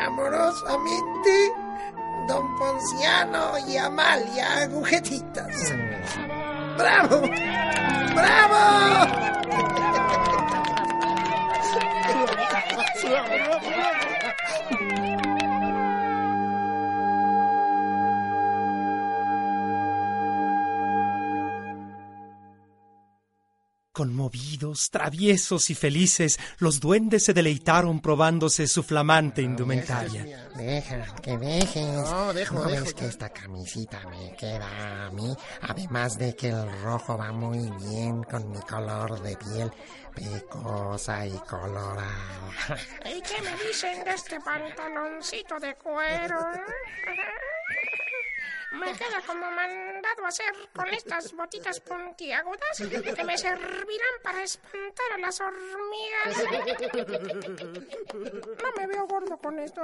[0.00, 1.52] Amorosamente,
[2.26, 5.72] Don Ponciano y Amalia Agujetitas.
[6.78, 7.20] ¡Bravo!
[8.14, 9.04] ¡Bravo!
[23.94, 30.48] Conmovidos, traviesos y felices, los duendes se deleitaron probándose su flamante indumentaria.
[30.56, 31.86] Deja, que dejes.
[31.86, 32.84] No, dejo, ¿No dejo.
[32.86, 35.32] ves que esta camisita me queda a mí?
[35.60, 39.70] Además de que el rojo va muy bien con mi color de piel
[40.12, 42.04] pecosa y colorada.
[43.06, 46.36] ¿Y qué me dicen de este pantaloncito de cuero?
[48.74, 52.76] Me queda como mandado hacer con estas botitas puntiagudas
[53.14, 56.44] que me servirán para espantar a las hormigas.
[58.62, 59.82] No me veo gordo con esto.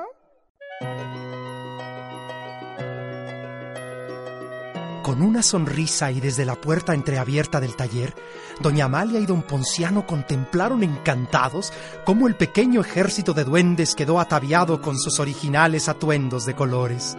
[5.03, 8.15] Con una sonrisa y desde la puerta entreabierta del taller,
[8.61, 11.73] doña Amalia y don Ponciano contemplaron encantados
[12.05, 17.17] cómo el pequeño ejército de duendes quedó ataviado con sus originales atuendos de colores.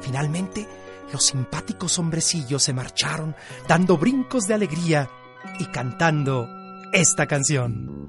[0.00, 0.66] Finalmente,
[1.12, 3.34] los simpáticos hombrecillos se marcharon
[3.66, 5.10] dando brincos de alegría
[5.58, 6.48] y cantando
[6.92, 8.08] esta canción.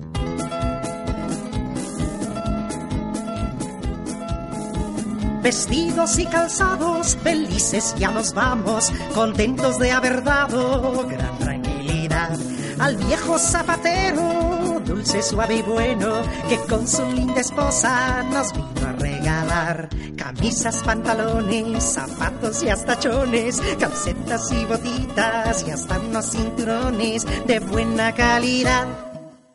[5.42, 12.38] Vestidos y calzados, felices ya nos vamos, contentos de haber dado gran tranquilidad
[12.82, 18.94] al viejo zapatero, dulce, suave y bueno, que con su linda esposa nos vino a
[20.18, 28.14] camisas, pantalones, zapatos y hasta chones, calcetas y botitas y hasta unos cinturones de buena
[28.14, 28.88] calidad.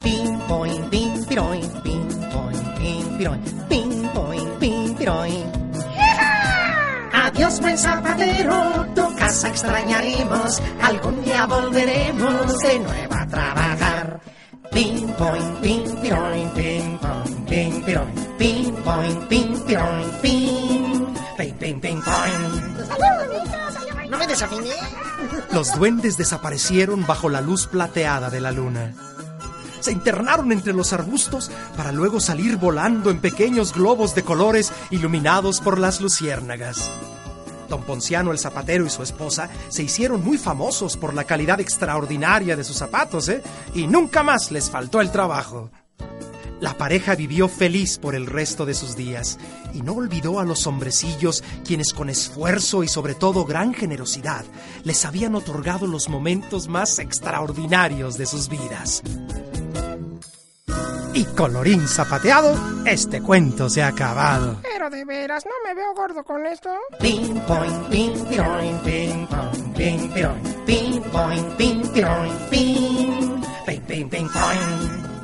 [0.01, 3.43] Pim, poing, pim, piroin, poing, pim, piroin,
[4.15, 5.67] poing, pim, piroin.
[7.13, 10.63] Adiós, buen zapatero, tu casa extrañaremos.
[10.83, 14.21] Algún día volveremos de nuevo a trabajar.
[14.77, 17.07] Piroin, piroin, piroin.
[24.11, 24.75] ¿No me desafiné?
[25.51, 28.93] Los duendes desaparecieron bajo la luz plateada de la luna.
[29.81, 35.63] Se internaron entre los arbustos para luego salir volando en pequeños globos de colores iluminados
[35.63, 36.91] por las luciérnagas.
[37.69, 42.57] Don Ponciano el zapatero y su esposa se hicieron muy famosos por la calidad extraordinaria
[42.57, 43.43] de sus zapatos, ¿eh?
[43.75, 45.71] Y nunca más les faltó el trabajo.
[46.61, 49.39] La pareja vivió feliz por el resto de sus días
[49.75, 54.45] y no olvidó a los hombrecillos quienes con esfuerzo y sobre todo gran generosidad
[54.83, 59.03] les habían otorgado los momentos más extraordinarios de sus vidas.
[61.17, 62.55] Y colorín zapateado,
[62.85, 64.57] este cuento se ha acabado.
[64.63, 66.69] Pero de veras, no me veo gordo con esto.
[67.01, 70.13] Piroin, piroin, piroin, pim, pim,
[73.87, 75.07] pim, pim, poing.
[75.07, 75.16] El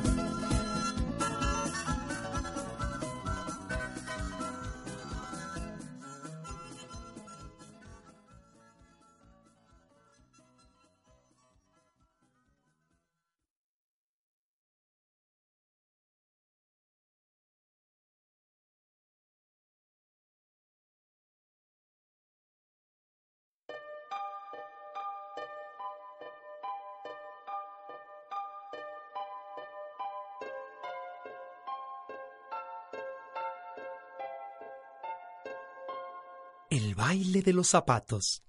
[37.13, 38.43] baile de los zapatos.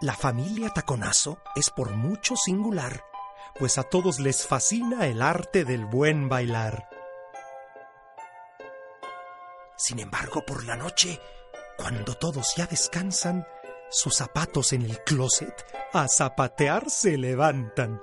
[0.00, 3.04] La familia Taconazo es por mucho singular,
[3.58, 6.88] pues a todos les fascina el arte del buen bailar.
[9.76, 11.20] Sin embargo, por la noche,
[11.76, 13.46] cuando todos ya descansan,
[13.90, 15.54] sus zapatos en el closet
[15.92, 18.00] a zapatear se levantan.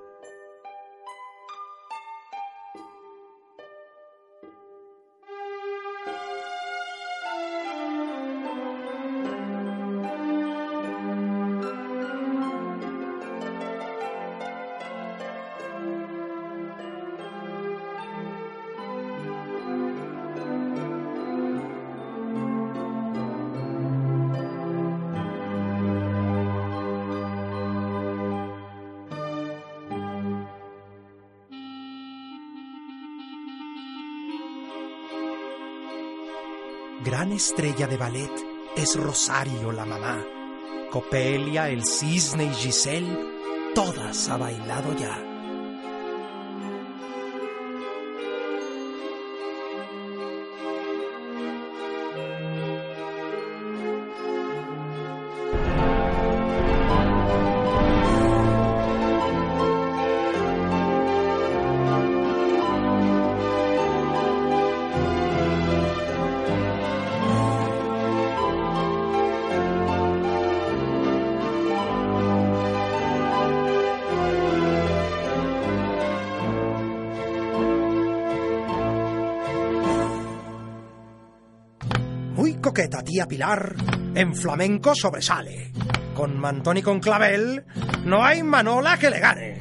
[37.06, 38.32] Gran estrella de ballet
[38.76, 40.26] es Rosario la mamá.
[40.90, 45.25] Copelia, el cisne y Giselle, todas ha bailado ya.
[83.24, 83.76] Pilar,
[84.14, 85.72] en flamenco sobresale.
[86.14, 87.64] Con mantón y con clavel,
[88.04, 89.55] no hay manola que le gane.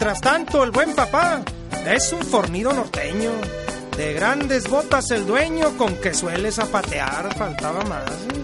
[0.00, 1.42] Mientras tanto, el buen papá
[1.84, 3.32] es un fornido norteño.
[3.96, 8.37] De grandes botas el dueño con que suele zapatear, faltaba más.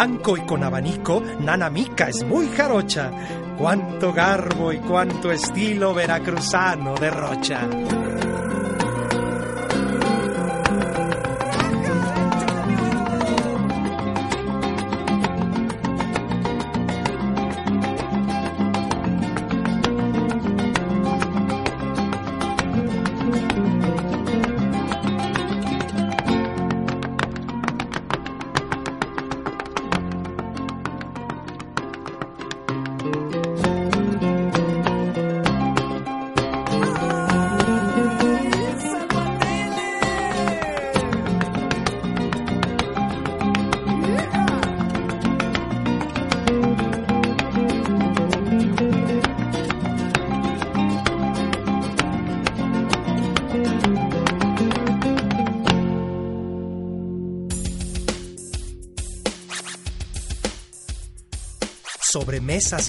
[0.00, 3.10] Blanco y con abanico, Nana Mica es muy jarocha.
[3.58, 7.68] Cuánto garbo y cuánto estilo veracruzano derrocha.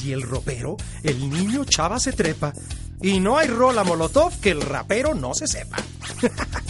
[0.03, 2.53] Y el ropero, el niño chava se trepa.
[3.01, 5.78] Y no hay rola molotov que el rapero no se sepa.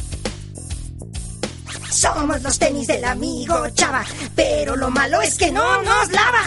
[1.90, 6.44] Somos los tenis del amigo Chava, pero lo malo es que no nos lava.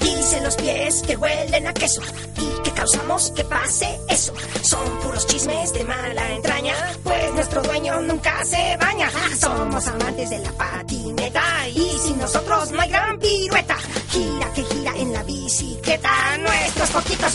[0.00, 2.00] Dicen los pies que huelen a queso
[2.38, 4.32] y que causamos que pase eso.
[4.62, 9.10] Son puros chismes de mala entraña, pues nuestro dueño nunca se baña.
[9.38, 10.77] Somos amantes de la patineta
[11.74, 13.76] y sin nosotros no hay gran pirueta.
[14.10, 17.34] Gira que gira en la bicicleta, nuestros poquitos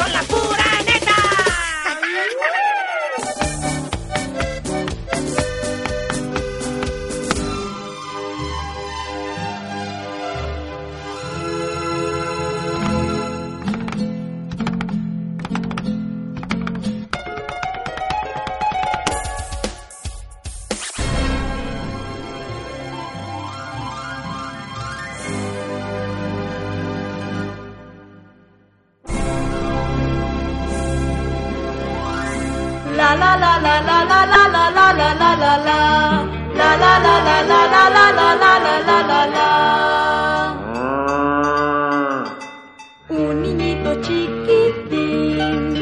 [43.09, 45.73] Un niñito chiquitín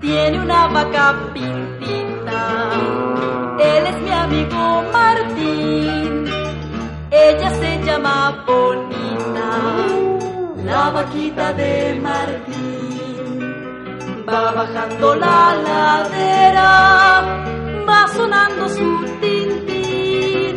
[0.00, 2.42] tiene una vaca pintita.
[3.60, 6.26] Él es mi amigo Martín.
[7.10, 9.50] Ella se llama Bonita,
[10.64, 12.53] la vaquita de Martín.
[14.26, 16.70] Va bajando la ladera,
[17.86, 20.56] va sonando su tintín,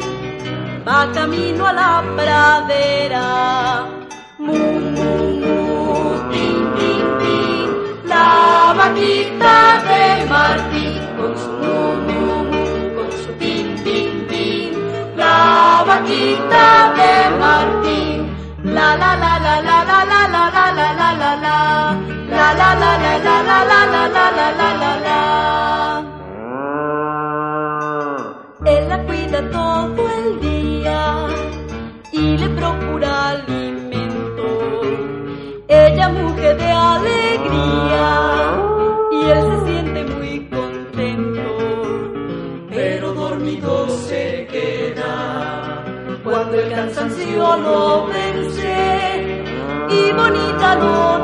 [0.87, 3.25] va camino a la pradera.
[4.39, 4.57] Mu,
[4.95, 5.11] mu,
[5.41, 7.69] mu, tin, tin, tin,
[8.05, 9.55] la vaquita
[9.87, 10.03] de
[10.33, 14.71] Martín con su mu, mu, mu, con su tin, tin, tin,
[15.17, 17.11] la vaquita de
[17.41, 18.17] Martín,
[18.63, 20.26] la la la la la la la
[22.53, 25.19] la la la la la la la la la la la la
[28.65, 31.27] Él la cuida todo el día
[32.11, 34.47] y le procura alimento.
[35.67, 38.07] Ella mujer de alegría
[39.11, 41.45] y él se siente muy contento,
[42.69, 45.83] pero dormido se queda
[46.23, 48.75] cuando el cansancio lo vence
[49.89, 51.23] y bonita lo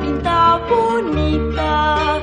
[0.00, 2.18] Pinta bonita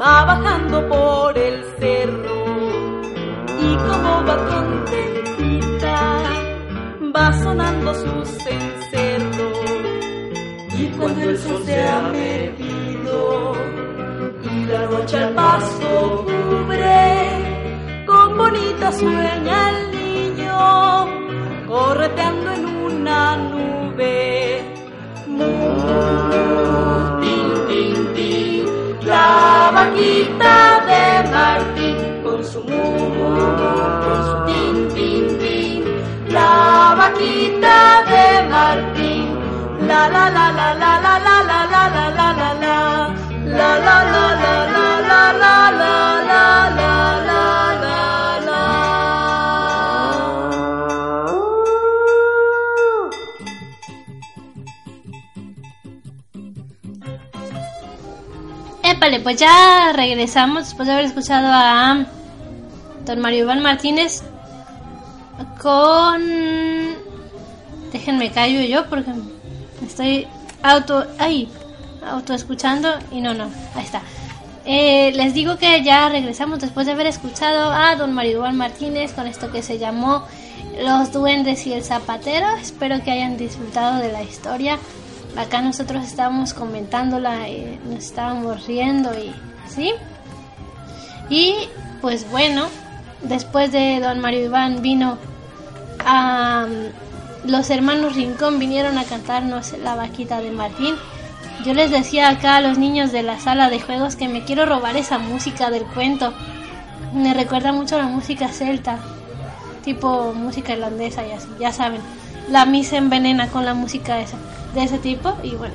[0.00, 2.44] va bajando por el cerro.
[3.60, 5.96] Y como va contentita
[7.14, 9.50] va sonando su cencerro.
[10.78, 13.52] Y cuando el sol se ha metido
[14.44, 21.08] y la noche al paso cubre con bonita sueña el niño
[21.66, 24.81] correteando en una nube
[25.38, 25.50] Mu,
[27.22, 28.64] tin, tin, tin,
[29.10, 30.56] la vaquita
[30.88, 32.84] de Martín con su mu,
[34.04, 35.84] con su tin, tin, tin,
[36.28, 37.76] la vaquita
[38.10, 39.26] de Martín.
[39.88, 41.11] La la la la la la
[59.22, 62.06] pues ya regresamos después de haber escuchado a
[63.04, 64.22] don Mario Iván Martínez
[65.60, 66.22] con...
[67.92, 69.10] Déjenme callo yo porque
[69.86, 70.26] estoy
[70.62, 71.06] auto...
[71.18, 71.48] Ay,
[72.06, 74.02] auto escuchando y no, no, ahí está.
[74.64, 79.12] Eh, les digo que ya regresamos después de haber escuchado a don Mario Iván Martínez
[79.12, 80.24] con esto que se llamó
[80.80, 82.48] Los Duendes y el Zapatero.
[82.60, 84.78] Espero que hayan disfrutado de la historia.
[85.36, 89.34] Acá nosotros estábamos comentándola, y nos estábamos riendo y
[89.68, 89.92] sí.
[91.30, 91.54] Y
[92.00, 92.66] pues bueno,
[93.22, 95.16] después de Don Mario Iván vino
[96.04, 96.66] a
[97.44, 100.94] los hermanos Rincón vinieron a cantarnos la vaquita de Martín.
[101.64, 104.66] Yo les decía acá a los niños de la sala de juegos que me quiero
[104.66, 106.34] robar esa música del cuento.
[107.12, 108.98] Me recuerda mucho a la música celta,
[109.84, 112.00] tipo música irlandesa y así, ya saben.
[112.48, 114.36] La misa envenena con la música esa
[114.74, 115.74] de ese tipo y bueno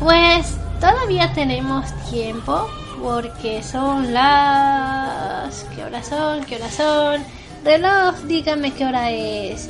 [0.00, 2.66] pues todavía tenemos tiempo
[3.02, 7.22] porque son las qué horas son qué horas son
[7.64, 9.68] reloj dígame qué hora es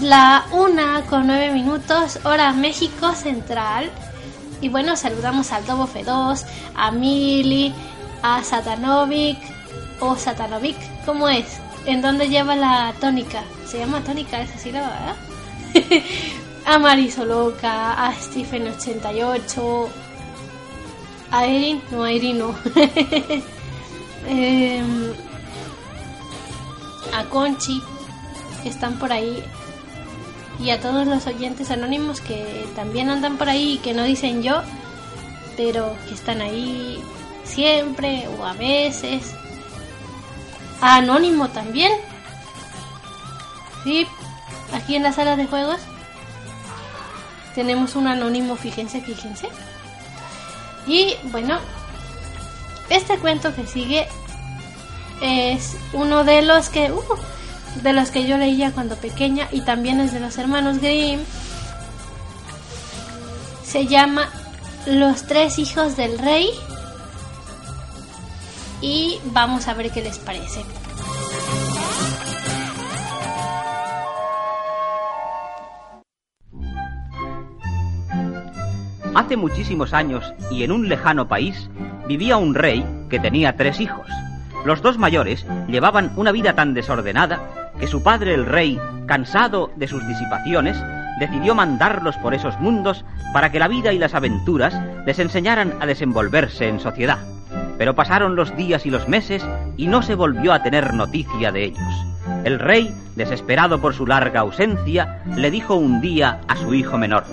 [0.00, 3.90] la una con nueve minutos hora México Central
[4.60, 6.44] y bueno saludamos al Dobo F2
[6.74, 7.72] a Mili
[8.22, 9.38] a Satanovic
[10.00, 11.46] o Satanovic ¿cómo es?
[11.86, 13.42] ¿en dónde lleva la tónica?
[13.66, 16.02] se llama tónica esa sílaba ¿verdad?
[16.66, 19.88] a Marisoloca, a Stephen88,
[21.30, 22.54] a Erin, no, a Erin no,
[24.26, 24.82] eh,
[27.14, 27.80] a Conchi,
[28.62, 29.44] que están por ahí,
[30.58, 34.42] y a todos los oyentes anónimos que también andan por ahí y que no dicen
[34.42, 34.62] yo,
[35.56, 37.00] pero que están ahí
[37.44, 39.34] siempre o a veces.
[40.80, 41.92] A Anónimo también.
[43.84, 44.06] Sí,
[44.74, 45.80] aquí en la sala de juegos
[47.56, 49.48] tenemos un anónimo, fíjense, fíjense.
[50.86, 51.58] Y bueno,
[52.88, 54.06] Este cuento que sigue
[55.20, 57.02] es uno de los que uh,
[57.82, 61.20] de los que yo leía cuando pequeña y también es de los hermanos Grimm.
[63.64, 64.30] Se llama
[64.86, 66.50] Los tres hijos del rey
[68.80, 70.62] y vamos a ver qué les parece.
[79.16, 81.70] Hace muchísimos años y en un lejano país
[82.06, 84.06] vivía un rey que tenía tres hijos.
[84.66, 87.40] Los dos mayores llevaban una vida tan desordenada
[87.80, 90.76] que su padre el rey, cansado de sus disipaciones,
[91.18, 95.86] decidió mandarlos por esos mundos para que la vida y las aventuras les enseñaran a
[95.86, 97.20] desenvolverse en sociedad.
[97.78, 99.42] Pero pasaron los días y los meses
[99.78, 102.06] y no se volvió a tener noticia de ellos.
[102.44, 107.24] El rey, desesperado por su larga ausencia, le dijo un día a su hijo menor,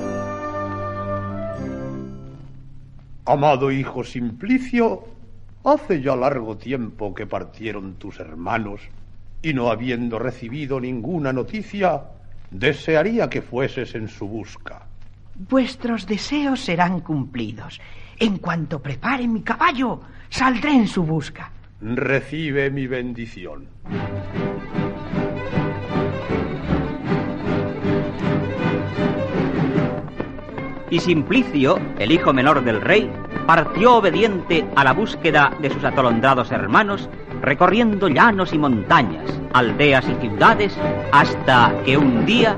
[3.25, 5.05] Amado hijo Simplicio,
[5.63, 8.81] hace ya largo tiempo que partieron tus hermanos
[9.41, 12.03] y no habiendo recibido ninguna noticia,
[12.51, 14.87] desearía que fueses en su busca.
[15.35, 17.79] Vuestros deseos serán cumplidos.
[18.19, 21.49] En cuanto prepare mi caballo, saldré en su busca.
[21.81, 23.67] Recibe mi bendición.
[30.93, 33.11] Y Simplicio, el hijo menor del rey,
[33.47, 37.09] partió obediente a la búsqueda de sus atolondrados hermanos,
[37.41, 40.77] recorriendo llanos y montañas, aldeas y ciudades,
[41.11, 42.57] hasta que un día...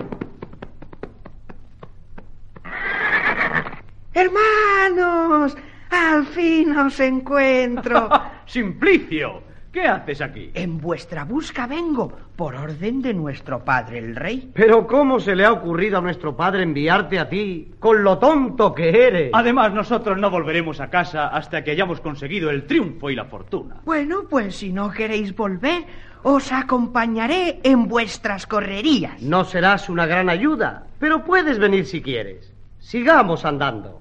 [4.14, 5.56] Hermanos,
[5.90, 8.10] al fin os encuentro.
[8.48, 9.44] Simplicio,
[9.76, 10.52] ¿qué haces aquí?
[10.54, 14.50] En vuestra busca vengo, por orden de nuestro padre el rey.
[14.54, 18.74] Pero ¿cómo se le ha ocurrido a nuestro padre enviarte a ti con lo tonto
[18.74, 19.32] que eres?
[19.34, 23.82] Además, nosotros no volveremos a casa hasta que hayamos conseguido el triunfo y la fortuna.
[23.84, 25.84] Bueno, pues si no queréis volver,
[26.24, 29.22] os acompañaré en vuestras correrías.
[29.22, 32.54] No serás una gran ayuda, pero puedes venir si quieres.
[32.80, 34.00] Sigamos andando.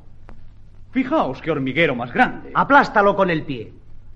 [0.92, 2.52] Fijaos qué hormiguero más grande.
[2.54, 3.72] Aplástalo con el pie.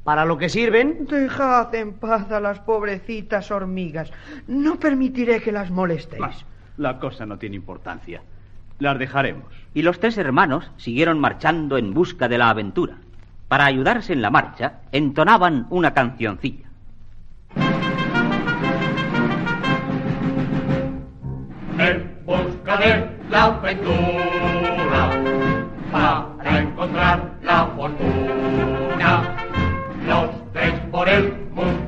[0.08, 1.04] ¿Para lo que sirven?
[1.04, 4.10] Dejad en paz a las pobrecitas hormigas.
[4.46, 6.18] No permitiré que las molestéis.
[6.18, 6.32] Bah,
[6.78, 8.22] la cosa no tiene importancia.
[8.78, 9.44] Las dejaremos.
[9.74, 12.94] Y los tres hermanos siguieron marchando en busca de la aventura.
[13.48, 16.70] Para ayudarse en la marcha, entonaban una cancioncilla.
[21.78, 25.10] En busca de la aventura,
[25.92, 28.37] para encontrar la fortuna.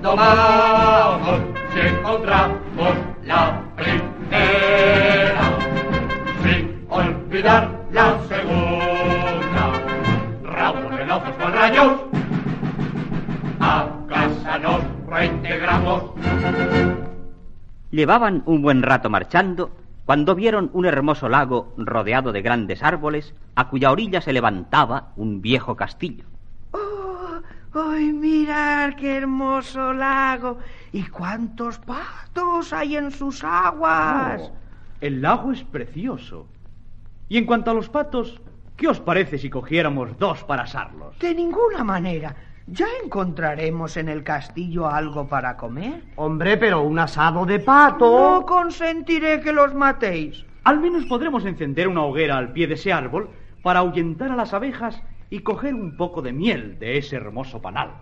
[0.01, 1.41] Mundo vamos,
[1.75, 2.95] si encontramos
[3.25, 5.43] la primera,
[6.43, 9.73] sin olvidar la segunda.
[10.43, 11.93] Ramos veloces con rayos,
[13.61, 16.03] a casa nos reintegramos.
[17.91, 19.71] Llevaban un buen rato marchando
[20.07, 25.43] cuando vieron un hermoso lago rodeado de grandes árboles, a cuya orilla se levantaba un
[25.43, 26.25] viejo castillo.
[27.73, 30.59] ¡Ay, mirad qué hermoso lago!
[30.93, 34.41] ¿Y cuántos patos hay en sus aguas?
[34.43, 34.53] Oh,
[35.01, 36.49] el lago es precioso.
[37.29, 38.41] Y en cuanto a los patos,
[38.77, 41.17] ¿qué os parece si cogiéramos dos para asarlos?
[41.21, 42.35] De ninguna manera.
[42.67, 46.03] ¿Ya encontraremos en el castillo algo para comer?
[46.17, 48.41] Hombre, pero un asado de pato.
[48.41, 50.45] No consentiré que los matéis.
[50.65, 53.31] Al menos podremos encender una hoguera al pie de ese árbol
[53.63, 55.01] para ahuyentar a las abejas
[55.31, 57.93] y coger un poco de miel de ese hermoso panal.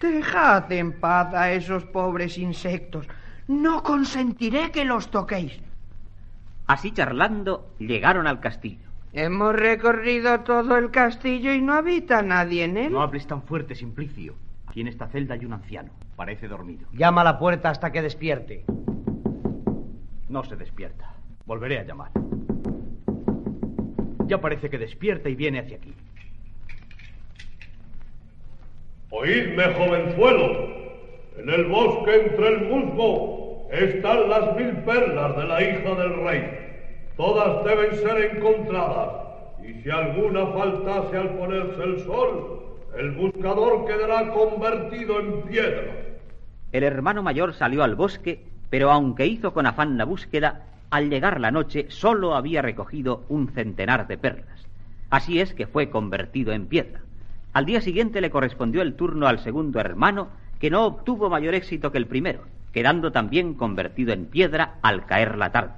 [0.00, 3.06] Dejad en paz a esos pobres insectos.
[3.46, 5.60] No consentiré que los toquéis.
[6.66, 8.88] Así charlando, llegaron al castillo.
[9.12, 12.92] Hemos recorrido todo el castillo y no habita nadie en él.
[12.92, 14.34] No hables tan fuerte, Simplicio.
[14.66, 15.90] Aquí en esta celda hay un anciano.
[16.14, 16.86] Parece dormido.
[16.92, 18.64] Llama a la puerta hasta que despierte.
[20.28, 21.14] No se despierta.
[21.46, 22.10] Volveré a llamar.
[24.26, 25.94] Ya parece que despierta y viene hacia aquí.
[29.10, 30.68] Oídme, jovenzuelo.
[31.38, 36.44] En el bosque entre el musgo están las mil perlas de la hija del rey.
[37.16, 39.28] Todas deben ser encontradas.
[39.66, 42.60] Y si alguna faltase al ponerse el sol,
[42.96, 45.94] el buscador quedará convertido en piedra.
[46.72, 51.40] El hermano mayor salió al bosque, pero aunque hizo con afán la búsqueda, al llegar
[51.40, 54.66] la noche solo había recogido un centenar de perlas.
[55.08, 57.00] Así es que fue convertido en piedra.
[57.52, 61.90] Al día siguiente le correspondió el turno al segundo hermano, que no obtuvo mayor éxito
[61.92, 62.42] que el primero,
[62.72, 65.74] quedando también convertido en piedra al caer la tarde.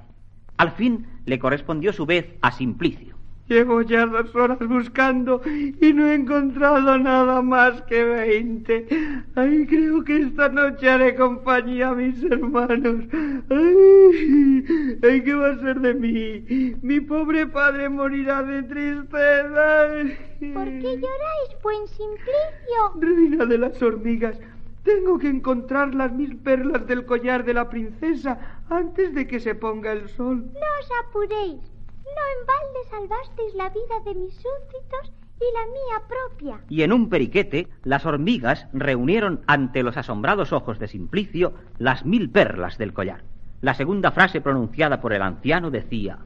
[0.57, 3.10] Al fin le correspondió su vez a Simplicio.
[3.47, 8.87] Llevo ya dos horas buscando y no he encontrado nada más que veinte.
[9.35, 13.05] Ay, creo que esta noche haré compañía a mis hermanos.
[13.49, 14.65] Ay,
[15.03, 16.75] ay, ¿qué va a ser de mí?
[16.81, 19.87] Mi pobre padre morirá de tristeza.
[20.53, 22.99] ¿Por qué lloráis, buen Simplicio?
[22.99, 24.39] Reina de las hormigas,
[24.83, 29.55] tengo que encontrar las mil perlas del collar de la princesa antes de que se
[29.55, 30.37] ponga el sol.
[30.37, 31.70] No os apuréis.
[32.15, 36.61] No en balde salvasteis la vida de mis súbditos y la mía propia.
[36.69, 42.29] Y en un periquete, las hormigas reunieron ante los asombrados ojos de Simplicio las mil
[42.29, 43.23] perlas del collar.
[43.61, 46.19] La segunda frase pronunciada por el anciano decía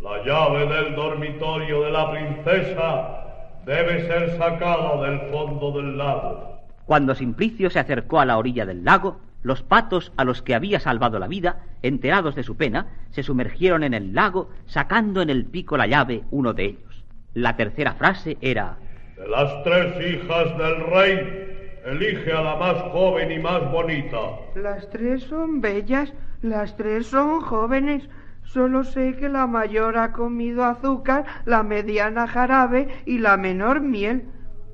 [0.00, 3.22] La llave del dormitorio de la princesa
[3.66, 6.60] debe ser sacada del fondo del lago.
[6.84, 10.80] Cuando Simplicio se acercó a la orilla del lago, los patos a los que había
[10.80, 15.46] salvado la vida, enterados de su pena, se sumergieron en el lago, sacando en el
[15.46, 17.04] pico la llave uno de ellos.
[17.34, 18.78] La tercera frase era
[19.16, 24.18] De las tres hijas del rey, elige a la más joven y más bonita.
[24.54, 26.12] Las tres son bellas,
[26.42, 28.08] las tres son jóvenes.
[28.44, 34.24] Solo sé que la mayor ha comido azúcar, la mediana jarabe y la menor miel.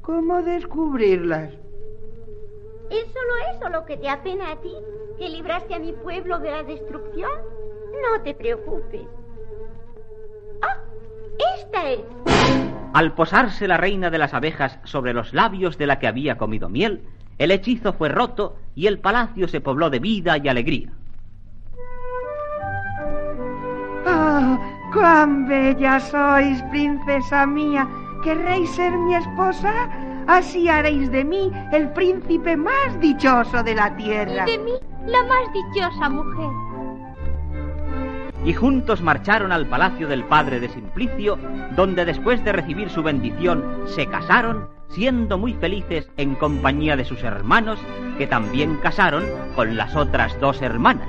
[0.00, 1.52] ¿Cómo descubrirlas?
[2.90, 4.72] ¿Es solo eso lo que te apena a ti?
[5.18, 7.30] ¿Que libraste a mi pueblo de la destrucción?
[8.02, 9.06] No te preocupes.
[10.62, 10.78] ¡Ah!
[11.56, 12.00] ¡Esta es!
[12.94, 16.68] Al posarse la reina de las abejas sobre los labios de la que había comido
[16.68, 17.04] miel,
[17.36, 20.90] el hechizo fue roto y el palacio se pobló de vida y alegría.
[24.06, 24.58] ¡Ah!
[24.94, 27.86] ¡Cuán bella sois, princesa mía!
[28.24, 30.07] ¿Querréis ser mi esposa?
[30.28, 34.44] Así haréis de mí el príncipe más dichoso de la tierra.
[34.46, 34.72] Y de mí
[35.06, 36.50] la más dichosa mujer.
[38.44, 41.38] Y juntos marcharon al palacio del padre de Simplicio,
[41.74, 47.22] donde después de recibir su bendición se casaron, siendo muy felices en compañía de sus
[47.22, 47.80] hermanos,
[48.18, 49.24] que también casaron
[49.56, 51.08] con las otras dos hermanas.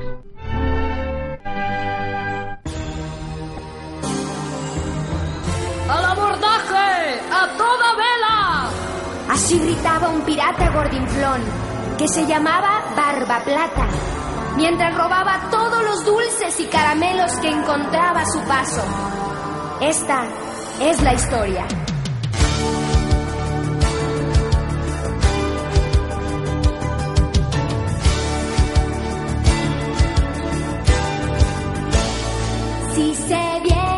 [5.89, 7.19] ¡Al abordaje!
[7.31, 7.78] ¡A vela!
[9.29, 11.41] Así gritaba un pirata gordinflón
[11.99, 13.87] que se llamaba Barba Plata,
[14.57, 18.81] mientras robaba todos los dulces y caramelos que encontraba a su paso.
[19.81, 20.23] Esta
[20.81, 21.67] es la historia.
[32.95, 33.88] Si se vienen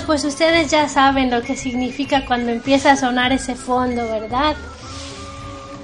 [0.00, 4.56] pues ustedes ya saben lo que significa cuando empieza a sonar ese fondo, ¿verdad?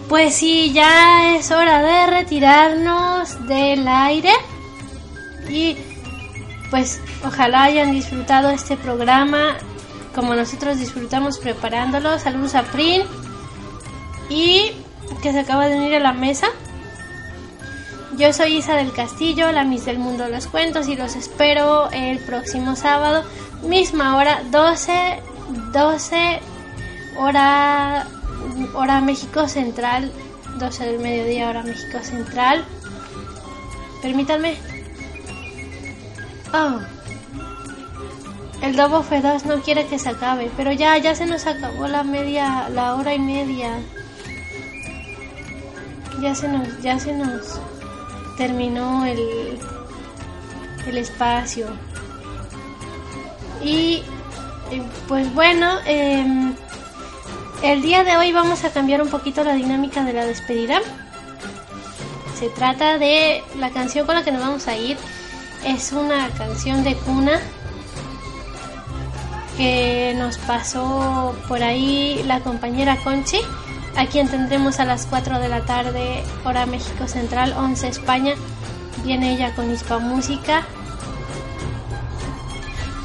[0.09, 4.33] Pues sí, ya es hora de retirarnos del aire.
[5.51, 5.77] Y
[6.71, 9.57] pues ojalá hayan disfrutado este programa
[10.15, 12.19] como nosotros disfrutamos preparándolo.
[12.19, 13.03] Saludos a Prin
[14.31, 14.73] y
[15.23, 16.49] que se acaba de unir a la mesa.
[18.17, 21.89] Yo soy Isa del Castillo, la Miss del Mundo de los Cuentos y los espero
[21.93, 23.23] el próximo sábado,
[23.69, 25.23] misma hora, 12,
[25.73, 26.41] 12
[27.19, 28.07] hora,
[28.75, 30.11] hora México Central,
[30.59, 32.65] 12 del mediodía hora México Central.
[34.03, 34.57] Permítanme.
[36.53, 36.81] Oh.
[38.63, 42.03] El Dobo F2 no quiere que se acabe, pero ya, ya se nos acabó la
[42.03, 43.79] media, la hora y media.
[46.21, 47.61] Ya se nos, ya se nos
[48.37, 49.59] terminó el,
[50.87, 51.69] el espacio.
[53.63, 54.03] Y
[55.07, 56.55] pues bueno, em,
[57.63, 60.81] el día de hoy vamos a cambiar un poquito la dinámica de la despedida.
[62.39, 64.97] Se trata de la canción con la que nos vamos a ir.
[65.65, 67.41] Es una canción de cuna
[69.57, 73.41] que nos pasó por ahí la compañera Conchi,
[73.97, 78.35] a quien tendremos a las 4 de la tarde, hora México Central, 11 España.
[79.03, 80.65] Viene ella con Hispa Música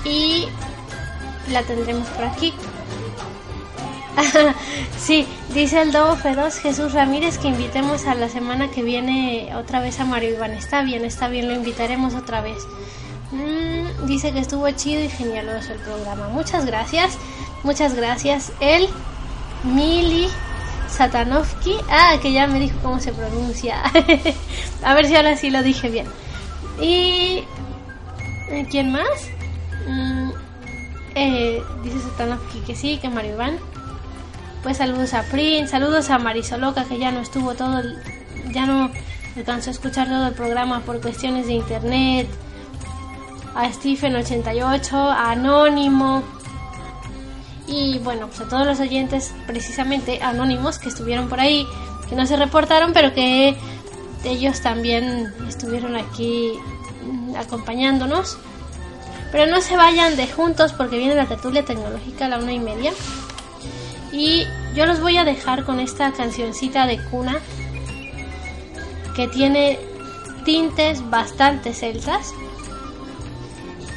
[0.05, 0.47] y
[1.51, 2.53] la tendremos por aquí.
[4.97, 9.79] sí, dice el Dobo Feroz Jesús Ramírez que invitemos a la semana que viene otra
[9.79, 10.51] vez a Mario Iván.
[10.51, 12.57] Está bien, está bien, lo invitaremos otra vez.
[13.31, 16.27] Mm, dice que estuvo chido y genialoso el programa.
[16.29, 17.17] Muchas gracias,
[17.63, 18.51] muchas gracias.
[18.59, 18.87] El
[19.63, 20.27] Mili
[20.87, 21.77] Satanovsky.
[21.89, 23.81] Ah, que ya me dijo cómo se pronuncia.
[24.83, 26.05] a ver si ahora sí lo dije bien.
[26.79, 27.43] Y.
[28.49, 29.29] ¿eh, ¿Quién más?
[29.87, 30.29] Mm,
[31.15, 33.57] eh, dice Satanovsky que sí, que Mario Iván.
[34.63, 37.97] Pues saludos a Prince, saludos a Marisoloca que ya no estuvo todo, el-
[38.53, 38.89] ya no
[39.35, 42.27] alcanzó a escuchar todo el programa por cuestiones de internet.
[43.55, 46.23] A Stephen88, a Anónimo.
[47.67, 51.65] Y bueno, pues a todos los oyentes, precisamente anónimos que estuvieron por ahí,
[52.09, 53.55] que no se reportaron, pero que
[54.23, 56.53] ellos también estuvieron aquí
[57.37, 58.37] acompañándonos.
[59.33, 62.59] Pero no se vayan de juntos porque viene la tertulia tecnológica a la una y
[62.59, 62.93] media.
[64.11, 64.45] Y
[64.75, 67.39] yo los voy a dejar con esta cancioncita de cuna
[69.15, 69.79] que tiene
[70.45, 72.31] tintes bastante celtas.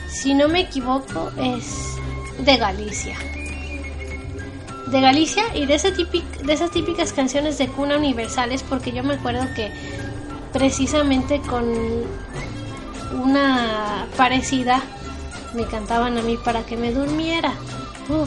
[0.08, 1.96] si no me equivoco, es
[2.38, 3.18] de Galicia.
[4.86, 5.78] De Galicia y de,
[6.44, 9.70] de esas típicas canciones de cuna universales, porque yo me acuerdo que
[10.54, 11.66] precisamente con
[13.12, 14.82] una parecida
[15.56, 17.54] me cantaban a mí para que me durmiera.
[18.08, 18.26] Uh.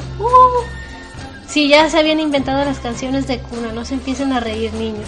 [1.47, 5.07] Sí, ya se habían inventado las canciones de cuna, no se empiecen a reír niños.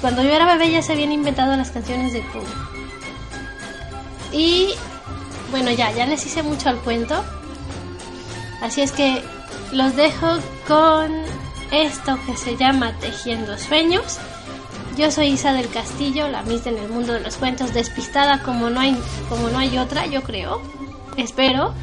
[0.00, 2.70] Cuando yo era bebé ya se habían inventado las canciones de cuna.
[4.32, 4.74] Y
[5.50, 7.22] bueno, ya, ya les hice mucho al cuento.
[8.62, 9.22] Así es que
[9.72, 11.12] los dejo con
[11.70, 14.18] esto que se llama Tejiendo Sueños.
[14.96, 18.70] Yo soy Isa del Castillo, la Miss en el mundo de los cuentos, despistada como
[18.70, 18.96] no hay,
[19.28, 20.60] como no hay otra, yo creo.
[21.16, 21.74] Espero.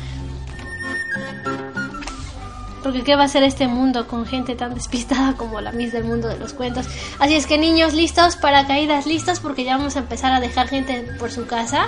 [2.83, 6.03] Porque qué va a ser este mundo con gente tan despistada como la Miss del
[6.03, 6.85] mundo de los cuentos.
[7.19, 10.67] Así es que niños, listos para caídas, listos porque ya vamos a empezar a dejar
[10.67, 11.87] gente por su casa.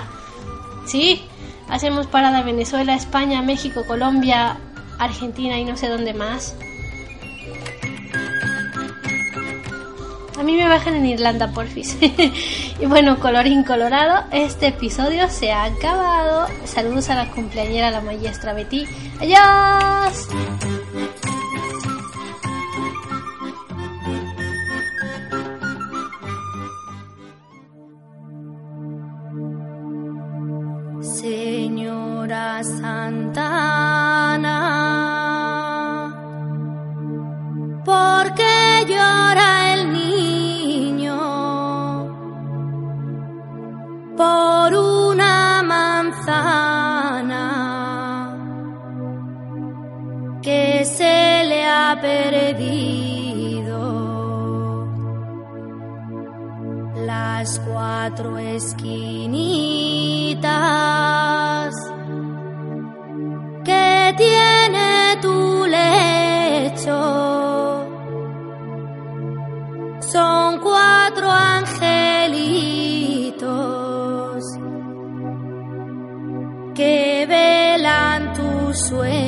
[0.86, 1.22] Sí,
[1.68, 4.58] hacemos parada Venezuela, España, México, Colombia,
[4.98, 6.54] Argentina y no sé dónde más.
[10.40, 11.98] A mí me bajan en Irlanda, porfis.
[12.80, 16.46] y bueno, colorín colorado, este episodio se ha acabado.
[16.64, 18.86] Saludos a la cumpleañera, la maestra Betty.
[19.20, 20.28] ¡Adiós!
[57.06, 59.34] Las cuatro esquinitas
[63.64, 66.98] que tiene tu lecho
[70.12, 72.20] son cuatro angelitos
[76.74, 79.19] que velan tu sueño.